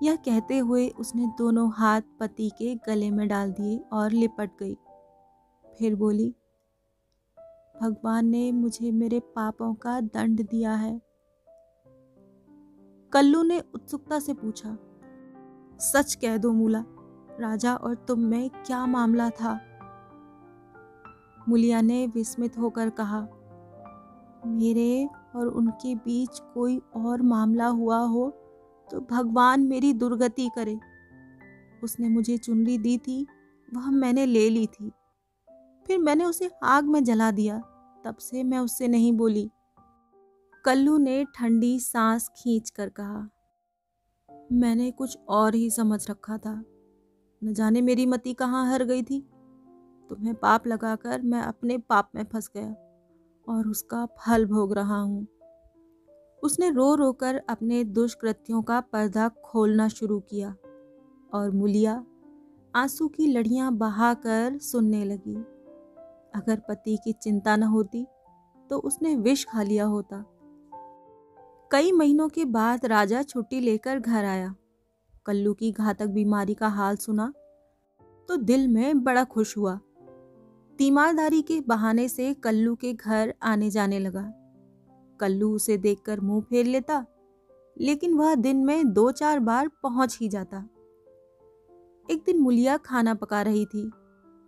यह 0.03 0.15
कहते 0.15 0.57
हुए 0.57 0.87
उसने 0.89 1.27
दोनों 1.27 1.71
हाथ 1.73 2.01
पति 2.19 2.49
के 2.49 2.75
गले 2.87 3.11
में 3.11 3.27
डाल 3.27 3.51
दिए 3.51 3.77
और 3.93 4.11
लिपट 4.11 4.57
गई। 4.59 4.75
फिर 5.65 5.95
बोली, 5.95 6.35
भगवान 7.81 8.25
ने 8.25 8.51
मुझे 8.51 8.91
मेरे 8.91 9.19
पापों 9.35 9.73
का 9.73 9.99
दंड 10.01 10.41
दिया 10.41 10.73
है। 10.73 10.99
कल्लू 13.13 13.43
ने 13.43 13.63
उत्सुकता 13.75 14.19
से 14.19 14.33
पूछा 14.33 14.77
सच 15.79 16.13
कह 16.15 16.37
दो 16.37 16.51
मूला, 16.51 16.83
राजा 17.39 17.75
और 17.75 17.95
तुम 18.07 18.19
में 18.19 18.49
क्या 18.65 18.85
मामला 18.85 19.29
था? 19.31 19.59
मुलिया 21.49 21.81
ने 21.81 22.05
विस्मित 22.07 22.57
होकर 22.57 22.89
कहा, 22.89 23.21
मेरे 24.45 25.07
और 25.35 25.47
उनके 25.47 25.93
बीच 25.95 26.39
कोई 26.53 26.81
और 26.95 27.21
मामला 27.21 27.67
हुआ 27.67 27.99
हो 27.99 28.29
तो 28.87 28.99
भगवान 29.01 29.61
मेरी 29.61 29.93
दुर्गति 29.93 30.49
करे। 30.55 30.77
उसने 31.83 32.09
मुझे 32.09 32.37
चुनरी 32.37 32.77
दी 32.77 32.97
थी, 32.97 33.25
वह 33.69 33.89
मैंने 33.91 34.25
ले 34.25 34.49
ली 34.49 34.65
थी। 34.67 34.91
फिर 35.85 35.99
मैंने 35.99 36.25
उसे 36.25 36.49
आग 36.63 36.85
में 36.85 37.03
जला 37.03 37.31
दिया, 37.31 37.57
तब 38.05 38.17
से 38.19 38.43
मैं 38.43 38.59
उससे 38.59 38.87
नहीं 38.87 39.11
बोली। 39.13 39.49
कल्लू 40.65 40.97
ने 40.97 41.23
ठंडी 41.35 41.79
सांस 41.79 42.29
खींच 42.37 42.69
कर 42.69 42.89
कहा 42.89 43.27
मैंने 44.51 44.91
कुछ 44.91 45.17
और 45.29 45.55
ही 45.55 45.69
समझ 45.69 46.09
रखा 46.09 46.37
था। 46.37 46.63
न 47.43 47.53
जाने 47.53 47.81
मेरी 47.81 48.05
मति 48.05 48.33
कहाँ 48.33 48.71
हर 48.71 48.83
गई 48.83 49.03
थी। 49.03 49.19
तुम्हें 50.09 50.35
पाप 50.35 50.67
लगाकर 50.67 51.21
मैं 51.21 51.41
अपने 51.41 51.77
पाप 51.77 52.09
में 52.15 52.23
फंस 52.23 52.49
गया 52.55 52.75
और 53.47 53.67
उसका 53.67 54.05
फल 54.05 54.45
भोग 54.45 54.73
रहा 54.73 54.99
हूँ। 54.99 55.27
उसने 56.43 56.69
रो 56.69 56.95
रो 56.95 57.11
कर 57.13 57.41
अपने 57.49 57.83
दुष्कृत्यों 57.83 58.61
का 58.61 58.79
पर्दा 58.81 59.29
खोलना 59.45 59.87
शुरू 59.87 60.19
किया 60.19 60.55
और 61.33 61.51
मुलिया 61.51 62.05
आँसू 62.75 63.07
की 63.07 63.27
लड़ियाँ 63.27 63.71
बहाकर 63.73 64.57
सुनने 64.57 65.03
लगी। 65.05 65.35
अगर 66.35 66.59
पति 66.59 66.97
की 67.03 67.13
चिंता 67.13 67.55
न 67.55 67.63
होती 67.63 68.05
तो 68.69 68.77
उसने 68.77 69.15
विष 69.15 69.45
खा 69.45 69.63
लिया 69.63 69.85
होता। 69.85 70.23
कई 71.71 71.91
महीनों 71.91 72.27
के 72.29 72.43
बाद 72.45 72.85
राजा 72.85 73.21
छुट्टी 73.23 73.59
लेकर 73.59 73.99
घर 73.99 74.25
आया। 74.25 74.53
कल्लू 75.25 75.53
की 75.53 75.71
घातक 75.71 76.07
बीमारी 76.07 76.53
का 76.53 76.67
हाल 76.67 76.95
सुना 76.95 77.31
तो 78.29 78.37
दिल 78.37 78.67
में 78.67 79.03
बड़ा 79.03 79.23
खुश 79.23 79.55
हुआ। 79.57 79.75
तीमारदारी 80.79 81.41
के 81.41 81.59
बहाने 81.61 82.07
से 82.09 82.33
कल्लू 82.33 82.75
के 82.75 82.93
घर 82.93 83.33
आने 83.43 83.69
जाने 83.69 83.99
लगा। 83.99 84.23
कल्लू 85.19 85.53
उसे 85.55 85.77
देखकर 85.77 86.19
मुँह 86.19 86.41
फेर 86.41 86.65
लेता, 86.65 87.05
लेकिन 87.77 88.13
वह 88.13 88.33
दिन 88.35 88.65
में 88.65 88.93
दो 88.93 89.09
चार 89.11 89.39
बार 89.41 89.67
पहुँच 89.83 90.17
ही 90.21 90.29
जाता। 90.29 90.57
एक 92.05 92.23
दिन 92.25 92.39
मुलिया 92.39 92.77
खाना 92.77 93.13
पका 93.13 93.41
रही 93.41 93.65
थी, 93.65 93.89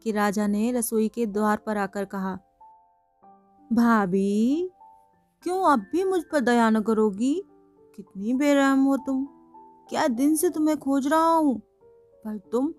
कि 0.06 0.12
राजा 0.12 0.48
ने 0.48 0.72
रसोई 0.72 1.08
के 1.08 1.26
द्वार 1.28 1.58
पर 1.58 1.78
आकर 1.78 2.06
कहा, 2.06 2.38
भाभी 3.70 4.70
क्यों 5.44 5.64
अब 5.64 5.80
भी 5.80 6.04
मुझ 6.04 6.24
पर 6.32 6.40
दया 6.40 6.70
न 6.70 6.82
करोगी? 6.82 7.44
कितनी 7.96 8.34
बेरहम 8.34 8.84
हो 8.84 8.98
तुम। 8.98 9.28
क्या 9.90 10.08
दिन 10.08 10.36
से 10.36 10.50
तुम्हें 10.50 10.78
खोज 10.78 11.08
रहा 11.08 11.34
हूँ। 11.34 11.60
पर 12.26 12.38
तुम 12.38 12.74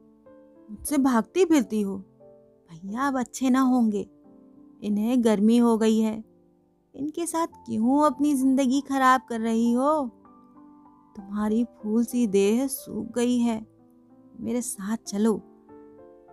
मुझसे 0.70 0.98
भागती 0.98 1.44
फिरती 1.44 1.80
हो। 1.80 1.98
भैया 2.70 3.08
अब 3.08 3.18
अच्छे 3.18 3.50
ना 3.50 3.60
होंगे। 3.60 4.06
इन्हें 4.82 5.24
गर्मी 5.24 5.56
हो 5.56 5.78
गई 5.78 5.98
है। 5.98 6.24
इनके 6.94 7.26
साथ 7.26 7.46
क्यों 7.46 8.02
अपनी 8.02 8.34
ज़िंदगी 8.34 8.80
खराब 8.80 9.20
कर 9.28 9.40
रही 9.40 9.72
हो? 9.72 10.10
तुम्हारी 11.16 11.64
फूल 11.64 12.04
सी 12.04 12.26
देह 12.26 12.66
सूख 12.66 13.14
गई 13.14 13.38
है। 13.38 13.66
मेरे 14.40 14.62
साथ 14.62 14.96
चलो। 14.96 15.42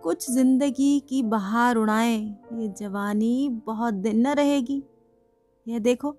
कुछ 0.02 0.30
ज़िंदगी 0.30 1.00
की 1.00 1.22
बहार 1.22 1.76
उड़ाए। 1.76 2.16
ये 2.52 2.68
जवानी 2.68 3.48
बहुत 3.66 3.94
दिन 3.94 4.26
न 4.26 4.34
रहेगी। 4.34 4.82
यह 5.68 5.78
देखो, 5.78 6.12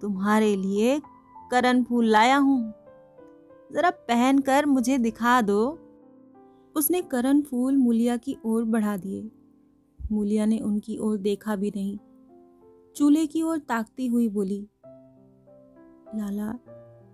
तुम्हारे 0.00 0.56
लिए 0.56 1.02
करण 1.50 1.82
फूल 1.84 2.06
लाया 2.06 2.36
हूँ। 2.36 2.74
जरा 3.72 3.90
पहन 3.90 4.38
कर 4.38 4.66
मुझे 4.66 4.98
दिखा 4.98 5.42
दो। 5.42 5.78
उसने 6.76 7.02
करण 7.02 7.42
फूल 7.42 7.76
मूलिया 7.76 8.16
की 8.16 8.36
ओर 8.44 8.64
बढ़ा 8.64 8.96
दिए। 8.96 9.30
मूलिया 10.12 10.46
ने 10.46 10.58
उनकी 10.58 10.98
ओर 10.98 11.16
देखा 11.16 11.56
भी 11.56 11.72
नहीं। 11.76 11.98
चूल्हे 12.96 13.26
की 13.26 13.42
ओर 13.42 13.58
ताकती 13.58 14.06
हुई 14.06 14.28
बोली, 14.28 14.68
लाला, 16.14 16.58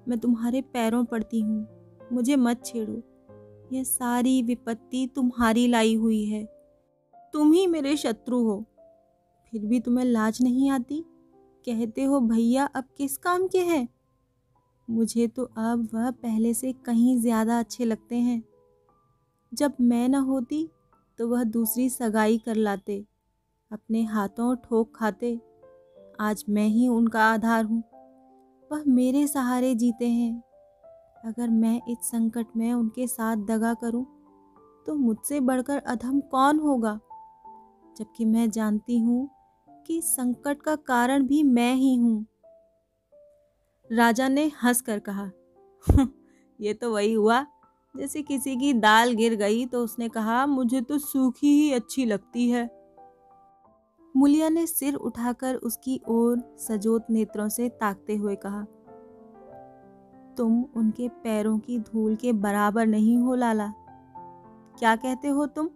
मैं 0.09 0.19
तुम्हारे 0.19 0.63
पैरों 0.63 1.05
पड़ती 1.05 1.41
हूँ। 1.41 1.67
मुझे 2.13 2.37
मत 2.37 2.65
छेड़ो। 2.65 3.03
यह 3.73 3.85
सारी 3.85 4.43
विपत्ति 4.43 5.11
तुम्हारी 5.15 5.67
लाई 5.67 5.95
हुई 5.95 6.25
है। 6.25 6.45
तुम 7.33 7.53
ही 7.53 7.67
मेरे 7.67 7.97
शत्रु 7.97 8.39
हो। 8.39 8.65
फिर 9.53 9.67
भी 9.67 9.81
तुम्हें 9.81 10.05
लाज 10.05 10.39
नहीं 10.43 10.71
आती? 10.71 11.05
कहते 11.67 12.05
हो 12.05 12.21
भैया 12.21 12.65
अब 12.67 12.85
किस 12.97 13.17
काम 13.17 13.47
के 13.49 13.59
हैं? 13.59 13.89
मुझे 14.91 15.27
तो 15.29 15.45
अब 15.45 15.89
वह 15.95 16.11
पहले 16.11 16.55
से 16.55 16.73
कहीं 16.73 17.19
ज़्यादा 17.21 17.59
अच्छे 17.59 17.85
लगते 17.85 18.17
हैं। 18.17 18.43
जब 19.55 19.73
मैं 19.81 20.09
न 20.09 20.15
होती 20.15 20.69
तो 21.19 21.29
वह 21.29 21.45
दूसरी 21.45 21.89
सगाई 21.91 22.39
कर 22.39 22.55
लाते 22.55 23.05
अपने 23.71 24.03
हाथों 24.03 24.57
ठोक 24.57 24.93
खाते। 24.97 25.41
आज 26.21 26.45
मैं 26.49 26.67
ही 26.67 26.89
उनका 26.89 27.25
आधार 27.25 27.65
हूँ। 27.65 27.83
वह 28.71 28.85
मेरे 28.87 29.27
सहारे 29.27 29.75
जीते 29.75 30.09
हैं। 30.09 30.43
अगर 31.25 31.49
मैं 31.49 31.81
इस 31.89 31.99
संकट 31.99 32.47
में 32.57 32.73
उनके 32.73 33.07
साथ 33.07 33.37
दगा 33.37 33.75
करूँ, 33.75 34.05
तो 34.87 34.95
मुझसे 34.95 35.41
बढ़कर 35.41 35.79
अधम 35.79 36.21
कौन 36.21 36.59
होगा? 36.59 37.01
जबकि 37.97 38.25
मैं 38.25 38.51
जानती 38.51 38.99
हूँ 38.99 39.29
कि 39.87 40.01
संकट 40.03 40.63
का 40.63 40.75
कारण 40.77 41.27
भी 41.27 41.43
मैं 41.43 41.75
ही 41.75 41.95
हूँ। 41.97 42.27
राजा 43.91 44.29
ने 44.29 44.51
हंस 44.63 44.81
कर 44.81 44.99
कहा 45.09 45.31
ये 46.61 46.73
तो 46.75 46.93
वही 46.93 47.13
हुआ। 47.13 47.45
जैसे 47.95 48.23
किसी 48.23 48.57
की 48.57 48.73
दाल 48.75 49.13
गिर 49.13 49.35
गई 49.35 49.65
तो 49.67 49.83
उसने 49.85 50.09
कहा, 50.09 50.45
मुझे 50.47 50.81
तो 50.81 50.99
सूखी 50.99 51.49
ही 51.49 51.73
अच्छी 51.73 52.05
लगती 52.05 52.49
है। 52.51 52.69
मुलिया 54.15 54.49
ने 54.49 54.67
सिर 54.67 54.95
उठाकर 54.95 55.55
उसकी 55.57 56.01
ओर 56.09 56.41
सजोत 56.59 57.07
नेत्रों 57.11 57.49
से 57.49 57.69
ताकते 57.71 58.17
हुए 58.17 58.37
कहा, 58.37 58.63
तुम 60.37 60.63
उनके 60.77 61.09
पैरों 61.09 61.59
की 61.59 61.79
धूल 61.81 62.17
के 62.17 62.33
बराबर 62.35 62.87
नहीं 62.87 63.17
हो, 63.19 63.35
लाला। 63.35 63.73
क्या 64.79 64.95
कहते 64.97 65.29
हो 65.29 65.47
तुम? 65.47 65.69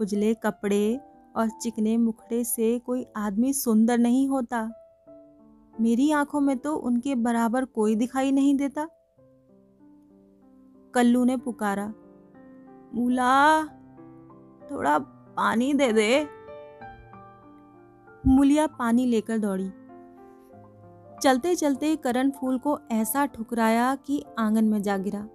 उजले 0.00 0.34
कपड़े 0.34 0.98
और 1.36 1.48
चिकने 1.48 1.96
मुखड़े 1.96 2.44
से 2.44 2.78
कोई 2.78 3.06
आदमी 3.16 3.52
सुंदर 3.52 3.98
नहीं 3.98 4.28
होता। 4.28 4.70
मेरी 5.80 6.10
आँखों 6.12 6.40
में 6.40 6.58
तो 6.58 6.76
उनके 6.76 7.14
बराबर 7.14 7.64
कोई 7.64 7.94
दिखाई 7.94 8.32
नहीं 8.32 8.54
देता। 8.54 8.88
कल्लू 10.94 11.24
ने 11.24 11.36
पुकारा, 11.36 11.94
मूला, 12.94 13.64
थोड़ा 14.70 14.98
पानी 15.36 15.74
दे 15.74 15.92
दे। 15.92 16.28
मुलिया 18.26 18.66
पानी 18.66 19.06
लेकर 19.06 19.38
दौड़ी। 19.38 19.70
चलते 21.22 21.54
चलते 21.54 21.96
करण 21.96 22.30
फूल 22.30 22.58
को 22.58 22.78
ऐसा 22.90 23.26
ठुकराया 23.26 23.94
कि 23.94 24.24
आँगन 24.38 24.64
में 24.64 24.82
जा 24.82 24.96
गिरा। 24.96 25.28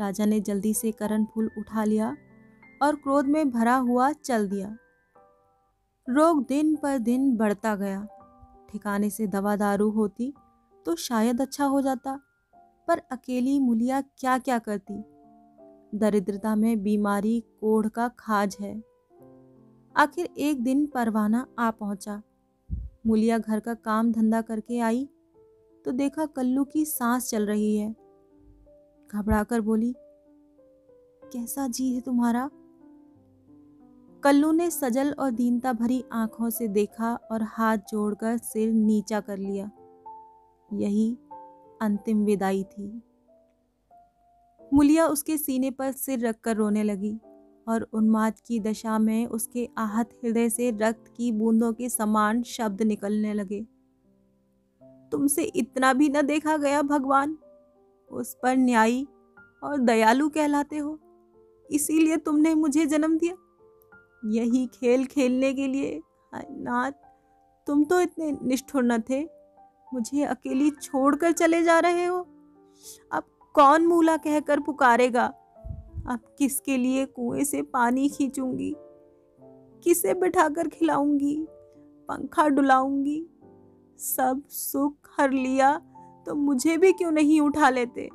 राजा 0.00 0.24
ने 0.24 0.40
जल्दी 0.40 0.74
से 0.74 0.92
करण 0.92 1.24
फूल 1.24 1.50
उठा 1.58 1.84
लिया 1.84 2.16
और 2.80 2.96
क्रोध 2.96 3.26
में 3.26 3.50
भरा 3.50 3.76
हुआ 3.76 4.10
चल 4.12 4.48
दिया। 4.48 4.76
रोग 6.08 6.44
दिन 6.46 6.74
पर 6.76 6.98
दिन 6.98 7.34
बढ़ता 7.36 7.74
गया। 7.76 8.06
ठिकाने 8.68 9.10
से 9.10 9.26
दवा 9.26 9.56
दारू 9.56 9.90
होती 9.90 10.32
तो 10.86 10.94
शायद 10.96 11.40
अच्छा 11.40 11.64
हो 11.64 11.80
जाता, 11.80 12.18
पर 12.88 12.98
अकेली 13.12 13.58
मुलिया 13.60 14.00
क्या 14.00 14.38
क्या 14.38 14.58
करती? 14.58 15.02
दरिद्रता 15.94 16.54
में 16.54 16.82
बीमारी 16.82 17.40
कोढ़ 17.60 17.88
का 17.88 18.08
खाज 18.18 18.56
है। 18.60 18.74
आखिर 19.94 20.28
एक 20.38 20.62
दिन 20.62 20.86
परवाना 20.86 21.46
आ 21.58 21.70
पहुँचा। 21.70 22.22
मुलिया 23.06 23.38
घर 23.38 23.60
का 23.60 23.74
काम 23.74 24.12
धंधा 24.12 24.40
करके 24.40 24.78
आई 24.80 25.08
तो 25.84 25.92
देखा 25.92 26.26
कल्लू 26.26 26.64
की 26.64 26.84
सांस 26.84 27.28
चल 27.30 27.46
रही 27.46 27.76
है। 27.76 27.90
घबराकर 29.10 29.60
बोली, 29.60 29.92
कैसा 31.22 31.66
जी 31.68 31.92
है 31.94 32.00
तुम्हारा? 32.00 32.48
कल्लू 34.26 34.52
ने 34.52 34.70
सजल 34.70 35.12
और 35.18 35.30
दीनता 35.30 35.72
भरी 35.72 36.04
आँखों 36.12 36.50
से 36.50 36.68
देखा 36.68 37.14
और 37.14 37.42
हाथ 37.42 37.76
जोड़कर 37.76 38.38
सिर 38.38 38.72
नीचा 38.72 39.20
कर 39.20 39.38
लिया। 39.38 39.70
यही 40.72 41.18
अंतिम 41.82 42.24
विदाई 42.24 42.64
थी। 42.64 43.02
मुलिया 44.74 45.06
उसके 45.06 45.38
सीने 45.38 45.70
पर 45.70 45.92
सिर 45.92 46.26
रखकर 46.26 46.56
रोने 46.56 46.82
लगी 46.82 47.20
और 47.68 47.82
उन्माद 47.92 48.34
की 48.46 48.60
दशा 48.60 48.98
में 48.98 49.26
उसके 49.26 49.68
आहत 49.78 50.10
हृदय 50.24 50.48
से 50.48 50.70
रक्त 50.70 51.04
की 51.16 51.32
बूंदों 51.32 51.72
के 51.72 51.88
समान 51.88 52.42
शब्द 52.42 52.82
निकलने 52.82 53.34
लगे। 53.34 53.66
तुमसे 55.12 55.42
इतना 55.42 55.92
भी 55.92 56.08
न 56.08 56.22
देखा 56.22 56.56
गया, 56.56 56.82
भगवान। 56.82 57.38
उस 58.12 58.36
पर 58.42 58.56
न्यायी 58.56 59.08
और 59.64 59.78
दयालु 59.78 60.28
कहलाते 60.28 60.78
हो। 60.78 60.98
इसीलिए 61.70 62.16
तुमने 62.16 62.54
मुझे 62.54 62.86
जन्म 62.86 63.18
दिया। 63.18 63.34
यही 64.26 64.66
खेल 64.66 65.04
खेलने 65.04 65.52
के 65.54 65.66
लिए? 65.66 66.00
नाथ, 66.34 66.92
तुम 67.66 67.84
तो 67.84 68.00
इतने 68.00 68.38
निष्ठुर 68.42 68.84
न 68.84 69.00
थे। 69.00 69.24
मुझे 69.94 70.24
अकेली 70.24 70.70
छोड़कर 70.70 71.32
चले 71.32 71.62
जा 71.62 71.78
रहे 71.78 72.04
हो? 72.04 72.18
अब 73.12 73.22
कौन 73.54 73.86
मूला 73.86 74.16
कहकर 74.16 74.60
पुकारेगा? 74.60 75.26
अब 76.06 76.18
किसके 76.38 76.76
लिए 76.76 77.06
कुएँ 77.06 77.44
से 77.44 77.62
पानी 77.62 78.08
खींचूँगी? 78.08 78.74
किसे 79.84 80.14
बिठाकर 80.14 80.68
खिलाऊँगी? 80.68 81.46
पंखा 82.08 82.48
डुलाऊँगी? 82.48 83.26
सब 83.98 84.42
सुख 84.48 84.94
हर 85.20 85.30
लिया 85.30 85.78
तो 86.26 86.34
मुझे 86.34 86.76
भी 86.76 86.92
क्यों 86.92 87.10
नहीं 87.10 87.40
उठा 87.40 87.70
लेते? 87.70 88.10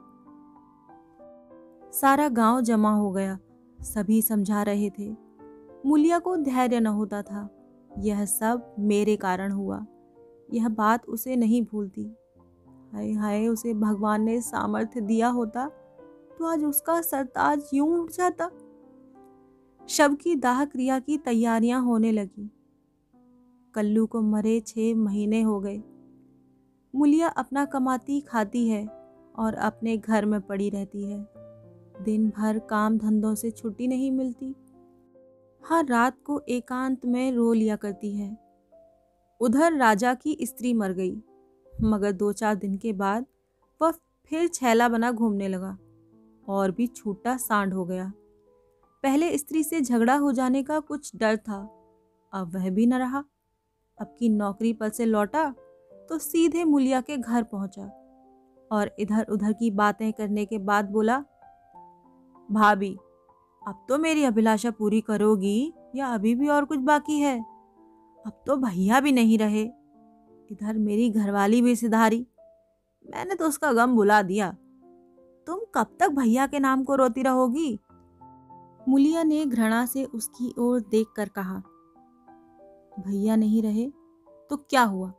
सारा 1.94 2.30
गाँव 2.30 2.62
जमा 2.62 2.92
हो 2.92 3.12
गया। 3.12 3.38
सभी 3.82 4.22
समझा 4.22 4.64
रहे 4.64 4.90
थे। 4.90 5.21
मूलिया 5.86 6.20
को 6.20 6.36
धैर्य 6.36 6.80
न 6.80 6.88
होता 6.88 7.22
था। 7.22 7.50
यह 8.00 8.26
सब 8.26 8.76
मेरे 8.80 9.16
कारण 9.16 9.52
हुआ। 9.52 9.86
यह 10.54 10.70
बात 10.70 11.06
उसे 11.06 11.36
नहीं 11.36 11.62
भूलती। 11.66 12.04
हाय 12.94 13.12
हाय, 13.12 13.48
उसे 13.48 13.74
भगवान 13.74 14.22
ने 14.22 14.42
सामर्थ्य 14.42 15.02
दिया 15.02 15.28
होता 15.28 15.68
तो 16.38 16.46
आज 16.46 16.64
उसका 16.64 17.02
सरताज 17.02 17.70
यूँ 17.74 18.00
उठ 18.00 18.12
जाता। 18.12 18.50
शव 19.90 20.14
की 20.14 20.36
दाह 20.36 20.66
क्रिया 20.66 21.00
की 21.00 21.18
तैयारियाँ 21.18 21.82
होने 21.82 22.12
लगी। 22.12 22.50
कल्लू 23.74 24.06
को 24.06 24.22
मरे 24.22 24.60
छह 24.60 24.96
महीने 24.96 25.42
हो 25.42 25.60
गए। 25.60 25.82
मुलिया 26.96 27.28
अपना 27.28 27.66
कमाती 27.66 28.20
खाती 28.22 28.68
है 28.70 28.86
और 29.36 29.54
अपने 29.54 29.98
घर 29.98 30.26
में 30.26 30.42
पड़ी 30.42 30.70
रहती 30.70 31.04
है। 31.04 31.28
दिन 32.02 32.30
भर 32.30 32.60
काम 32.60 32.98
धंधों 32.98 33.36
से 33.36 33.52
छुट्टी 33.52 33.88
नहीं 33.88 34.12
मिलती। 34.12 34.56
हर 35.64 35.86
रात 35.86 36.18
को 36.26 36.40
एकांत 36.50 37.06
में 37.06 37.32
रो 37.32 37.52
लिया 37.54 37.76
करती 37.76 38.16
है। 38.16 38.38
उधर 39.42 39.74
राजा 39.74 40.14
की 40.14 40.38
स्त्री 40.42 40.74
मर 40.74 40.92
गई। 40.92 41.16
मगर 41.74 42.12
दो 42.12 42.32
चार 42.34 42.56
दिन 42.56 42.78
के 42.78 42.94
बाद 42.94 43.26
वह 43.82 43.92
फिर 44.32 44.48
छैला 44.48 44.88
बना 44.90 45.12
घूमने 45.12 45.48
लगा 45.48 45.78
और 46.48 46.72
भी 46.72 46.88
छूटा 46.88 47.36
सांड 47.38 47.74
हो 47.74 47.86
गया। 47.86 48.12
पहले 49.04 49.38
स्त्री 49.38 49.64
से 49.64 49.82
झगड़ा 49.82 50.16
हो 50.16 50.32
जाने 50.32 50.64
का 50.64 50.80
कुछ 50.80 51.12
डर 51.16 51.38
था। 51.38 51.60
अब 52.34 52.56
वह 52.56 52.70
भी 52.70 52.86
न 52.86 52.94
रहा। 52.94 53.24
अब 53.98 54.16
की 54.20 54.30
नौकरी 54.30 54.74
पर 54.74 54.90
से 54.90 55.06
लौटा 55.06 55.50
तो 56.10 56.18
सीधे 56.18 56.64
मुलिया 56.64 57.02
के 57.02 57.18
घर 57.18 57.44
पहुँचा 57.44 57.86
और 58.72 58.96
इधर 59.00 59.26
उधर 59.30 59.54
की 59.54 59.72
बातें 59.72 60.12
करने 60.14 60.46
के 60.46 60.58
बाद 60.60 60.90
बोला, 60.90 61.18
भाभी 62.50 62.98
अब 63.64 63.86
तो 63.90 63.98
मेरी 63.98 64.24
अभिलाषा 64.24 64.72
पूरी 64.72 65.02
करोगी, 65.02 65.74
या 65.96 66.08
अभी 66.08 66.34
भी 66.36 66.48
और 66.48 66.66
कुछ 66.66 66.80
बाकी 66.80 67.20
है? 67.20 67.40
अब 68.26 68.42
तो 68.48 68.56
भैया 68.58 69.00
भी 69.00 69.12
नहीं 69.12 69.38
रहे। 69.38 69.64
इधर 70.52 70.78
मेरी 70.78 71.10
घरवाली 71.10 71.62
भी 71.62 71.76
सिधारी। 71.76 72.26
मैंने 73.06 73.36
तो 73.36 73.48
उसका 73.48 73.72
गम 73.74 73.96
बुला 73.96 74.22
दिया। 74.22 74.50
तुम 75.48 75.60
कब 75.76 75.96
तक 76.00 76.10
भैया 76.10 76.48
के 76.48 76.60
नाम 76.60 76.84
को 76.84 76.96
रोती 76.96 77.22
रहोगी? 77.24 77.80
मुलिया 78.90 79.24
ने 79.24 79.46
घृणा 79.46 79.86
से 79.86 80.04
उसकी 80.06 80.54
ओर 80.60 80.80
देखकर 80.82 81.30
कहा, 81.30 81.62
भैया 83.00 83.36
नहीं 83.36 83.62
रहे 83.62 83.90
तो 84.50 84.58
क्या 84.60 84.84
हुआ? 84.84 85.14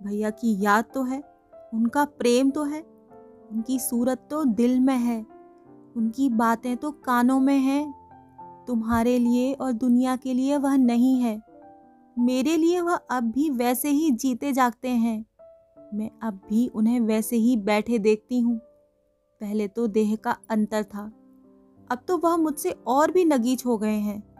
भैया 0.00 0.30
की 0.30 0.56
याद 0.64 0.84
तो 0.94 1.02
है, 1.02 1.22
उनका 1.74 2.04
प्रेम 2.04 2.50
तो 2.50 2.64
है, 2.64 2.80
उनकी 3.52 3.78
सूरत 3.78 4.26
तो 4.30 4.44
दिल 4.44 4.80
में 4.80 4.96
है। 4.96 5.24
उनकी 5.96 6.28
बातें 6.28 6.76
तो 6.76 6.90
कानों 6.90 7.40
में 7.40 7.58
हैं। 7.58 7.94
तुम्हारे 8.66 9.18
लिए 9.18 9.52
और 9.52 9.72
दुनिया 9.72 10.16
के 10.16 10.34
लिए 10.34 10.56
वह 10.56 10.76
नहीं 10.76 11.20
है। 11.20 11.42
मेरे 12.18 12.56
लिए 12.56 12.80
वह 12.80 12.94
अब 12.94 13.24
भी 13.24 13.50
वैसे 13.50 13.88
ही 13.88 14.10
जीते 14.10 14.52
जागते 14.52 14.88
हैं। 14.88 15.26
मैं 15.94 16.10
अब 16.22 16.34
भी 16.34 16.68
उन्हें 16.68 17.00
वैसे 17.00 17.36
ही 17.36 17.56
बैठे 17.56 17.98
देखती 17.98 18.40
हूँ। 18.40 18.56
पहले 19.40 19.68
तो 19.68 19.86
देह 19.86 20.16
का 20.16 20.36
अंतर 20.50 20.82
था। 20.82 21.12
अब 21.90 21.98
तो 22.08 22.18
वह 22.18 22.36
मुझसे 22.36 22.70
और 22.86 23.10
भी 23.10 23.24
नगीच 23.24 23.66
हो 23.66 23.78
गए 23.78 23.98
हैं। 23.98 24.30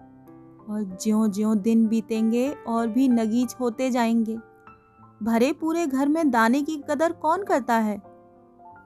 और 0.71 0.99
ज्यो 1.03 1.29
ज्यो 1.29 1.55
दिन 1.55 1.87
बीतेंगे 1.87 2.51
और 2.51 2.89
भी 2.89 3.09
नगीच 3.09 3.55
होते 3.61 3.91
जाएँगे। 3.91 4.39
भरे 5.23 5.53
पूरे 5.53 5.87
घर 5.87 6.09
में 6.09 6.31
दाने 6.31 6.63
की 6.63 6.77
कदर 6.91 7.13
कौन 7.13 7.45
करता 7.45 7.75
है? 7.75 8.03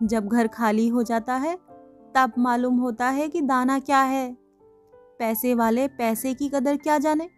जब 0.03 0.29
घर 0.29 0.46
खाली 0.46 0.88
हो 0.88 1.03
जाता 1.03 1.35
है 1.37 1.73
तब 2.14 2.33
मालूम 2.38 2.77
होता 2.77 3.09
है 3.09 3.29
कि 3.29 3.40
दाना 3.40 3.79
क्या 3.79 4.03
है। 4.03 4.37
पैसे 5.18 5.55
वाले 5.55 5.88
पैसे 5.88 6.35
की 6.35 6.48
कदर 6.48 6.77
क्या 6.77 6.98
जाने? 6.98 7.31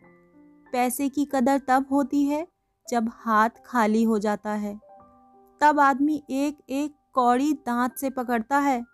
पैसे 0.73 1.09
की 1.09 1.25
कदर 1.25 1.59
तब 1.59 1.87
होती 1.91 2.25
है 2.25 2.49
जब 2.89 3.11
हाथ 3.13 3.51
खाली 3.67 4.03
हो 4.03 4.19
जाता 4.19 4.51
है। 4.51 4.81
तब 5.61 5.81
आदमी 5.81 6.23
एक 6.31 6.59
एक 6.69 6.95
कौड़ी 7.15 7.53
दांत 7.53 7.95
से 7.97 8.11
पकड़ता 8.11 8.59
है। 8.59 8.85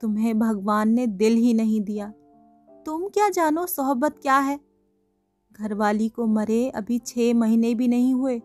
तुम्हें 0.00 0.38
भगवान 0.38 0.88
ने 0.88 1.06
दिल 1.06 1.34
ही 1.34 1.54
नहीं 1.54 1.80
दिया। 1.80 2.12
तुम 2.86 3.08
क्या 3.08 3.28
जानो 3.28 3.66
सोहबत 3.66 4.18
क्या 4.18 4.38
है? 4.38 4.60
घरवाली 5.52 6.08
को 6.08 6.26
मरे 6.26 6.70
अभी 6.70 6.98
छह 6.98 7.34
महीने 7.34 7.74
भी 7.74 7.88
नहीं 7.88 8.14
हुए 8.14 8.38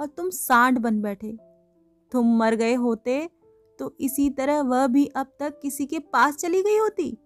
और 0.00 0.06
तुम 0.06 0.30
सांड 0.30 0.78
बन 0.78 1.02
बैठे। 1.02 1.38
तुम 2.12 2.36
मर 2.36 2.54
गए 2.54 2.74
होते 2.74 3.30
तो 3.78 3.94
इसी 4.00 4.28
तरह 4.30 4.60
वह 4.62 4.86
भी 4.86 5.04
अब 5.06 5.26
तक 5.40 5.58
किसी 5.62 5.86
के 5.86 5.98
पास 6.12 6.36
चली 6.36 6.62
गई 6.62 6.78
होती। 6.78 7.16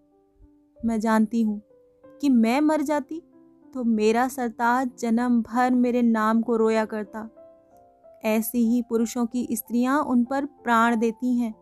मैं 0.77 0.99
जानती 1.01 1.43
हूँ 1.43 1.61
कि 2.21 2.29
मैं 2.29 2.61
मर 2.61 2.83
जाती 2.83 3.23
तो 3.75 3.85
मेरा 3.85 4.27
सरताज 4.29 4.91
जन्म 4.99 5.41
भर 5.43 5.71
मेरे 5.71 6.03
नाम 6.03 6.41
को 6.43 6.57
रोया 6.57 6.85
करता। 6.85 7.29
ऐसी 8.25 8.67
ही 8.67 8.83
पुरुषों 8.83 9.25
की 9.27 9.47
स्त्रियाँ 9.53 10.01
उन 10.03 10.25
पर 10.25 10.45
प्राण 10.45 10.97
देती 10.97 11.37
हैं। 11.39 11.53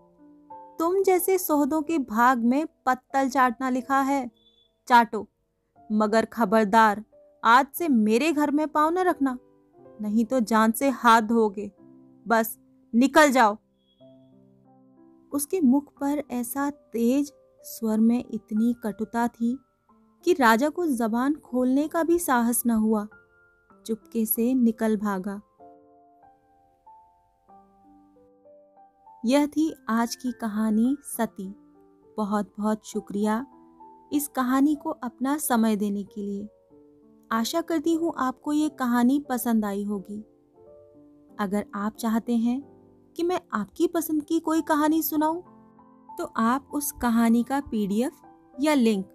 तुम 0.78 1.02
जैसे 1.02 1.38
सोहदों 1.38 1.82
के 1.82 1.98
भाग 1.98 2.44
में 2.44 2.66
पत्तल 2.86 3.28
चाटना 3.28 3.70
लिखा 3.70 4.00
है, 4.00 4.30
चाटो, 4.88 5.26
मगर 5.90 6.24
खबरदार, 6.24 7.02
आज 7.42 7.66
से 7.74 7.88
मेरे 7.88 8.32
घर 8.32 8.50
में 8.50 8.66
पाँव 8.68 8.90
न 8.90 8.98
रखना, 8.98 9.36
नहीं 10.02 10.24
तो 10.24 10.40
जान 10.40 10.72
से 10.72 10.88
हाथ 10.90 11.22
धोगे 11.22 11.70
बस, 12.26 12.56
निकल 12.94 13.30
जाओ। 13.30 13.56
उसके 15.36 15.60
मुख 15.60 15.92
पर 15.92 16.22
ऐसा 16.30 16.70
तेज 16.70 17.32
स्वर 17.60 18.00
में 18.00 18.24
इतनी 18.30 18.74
कटुता 18.84 19.28
थी 19.28 19.58
कि 20.24 20.32
राजा 20.32 20.68
को 20.68 20.86
जबान 20.86 21.34
खोलने 21.34 21.88
का 21.88 22.02
भी 22.02 22.18
साहस 22.18 22.62
न 22.66 22.70
हुआ। 22.70 23.06
चुपके 23.86 24.26
से 24.26 24.54
निकल 24.54 24.96
भागा। 24.96 25.40
यह 29.24 29.46
थी 29.46 29.74
आज 29.88 30.16
की 30.16 30.32
कहानी 30.32 30.96
सती। 31.02 31.54
बहुत 32.16 32.54
बहुत 32.58 32.86
शुक्रिया 32.86 33.46
इस 34.12 34.28
कहानी 34.28 34.74
को 34.74 34.90
अपना 34.90 35.36
समय 35.38 35.76
देने 35.76 36.04
के 36.04 36.20
लिए। 36.20 36.48
आशा 37.32 37.60
करती 37.60 37.94
हूँ 37.94 38.14
आपको 38.18 38.52
ये 38.52 38.68
कहानी 38.68 39.24
पसंद 39.28 39.64
आई 39.64 39.84
होगी। 39.84 40.20
अगर 41.38 41.66
आप 41.74 41.96
चाहते 41.96 42.36
हैं 42.36 42.75
कि 43.16 43.22
मैं 43.22 43.40
आपकी 43.52 43.86
पसंद 43.86 44.24
की 44.24 44.40
कोई 44.40 44.62
कहानी 44.62 45.02
सुनाऊं? 45.02 45.40
तो 46.18 46.24
आप 46.36 46.70
उस 46.74 46.92
कहानी 46.92 47.42
का 47.42 47.60
पीडीएफ 47.60 48.12
या 48.60 48.74
link 48.74 49.06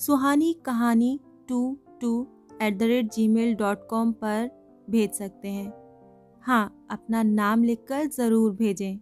Suhani 0.00 0.52
Kahani 0.64 1.20
two 1.48 1.78
two 2.00 2.26
at 2.62 2.78
the 2.78 2.82
rate 2.82 3.12
Gmail 3.28 3.54
dot 3.54 3.86
com 3.88 4.12
पर 4.12 4.50
भेज 4.90 5.12
सकते 5.12 5.48
हैं। 5.48 5.72
हाँ 6.42 6.86
अपना 6.90 7.22
नाम 7.22 7.62
लिखकर 7.62 8.06
ज़रूर 8.06 8.52
भेजें। 8.52 8.98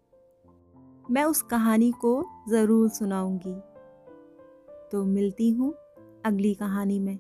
मैं 1.11 1.25
उस 1.25 1.43
कहानी 1.43 1.91
को 1.91 2.25
ज़रूर 2.49 2.89
सुनाऊँगी। 2.89 3.55
तो 4.93 5.05
मिलती 5.05 5.51
हूँ 5.51 5.73
अगली 6.25 6.55
कहानी 6.55 7.01
में। 7.01 7.19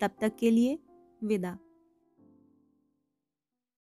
तब 0.00 0.10
तक 0.20 0.36
के 0.36 0.50
लिए 0.50 0.78
विदा। 1.24 1.58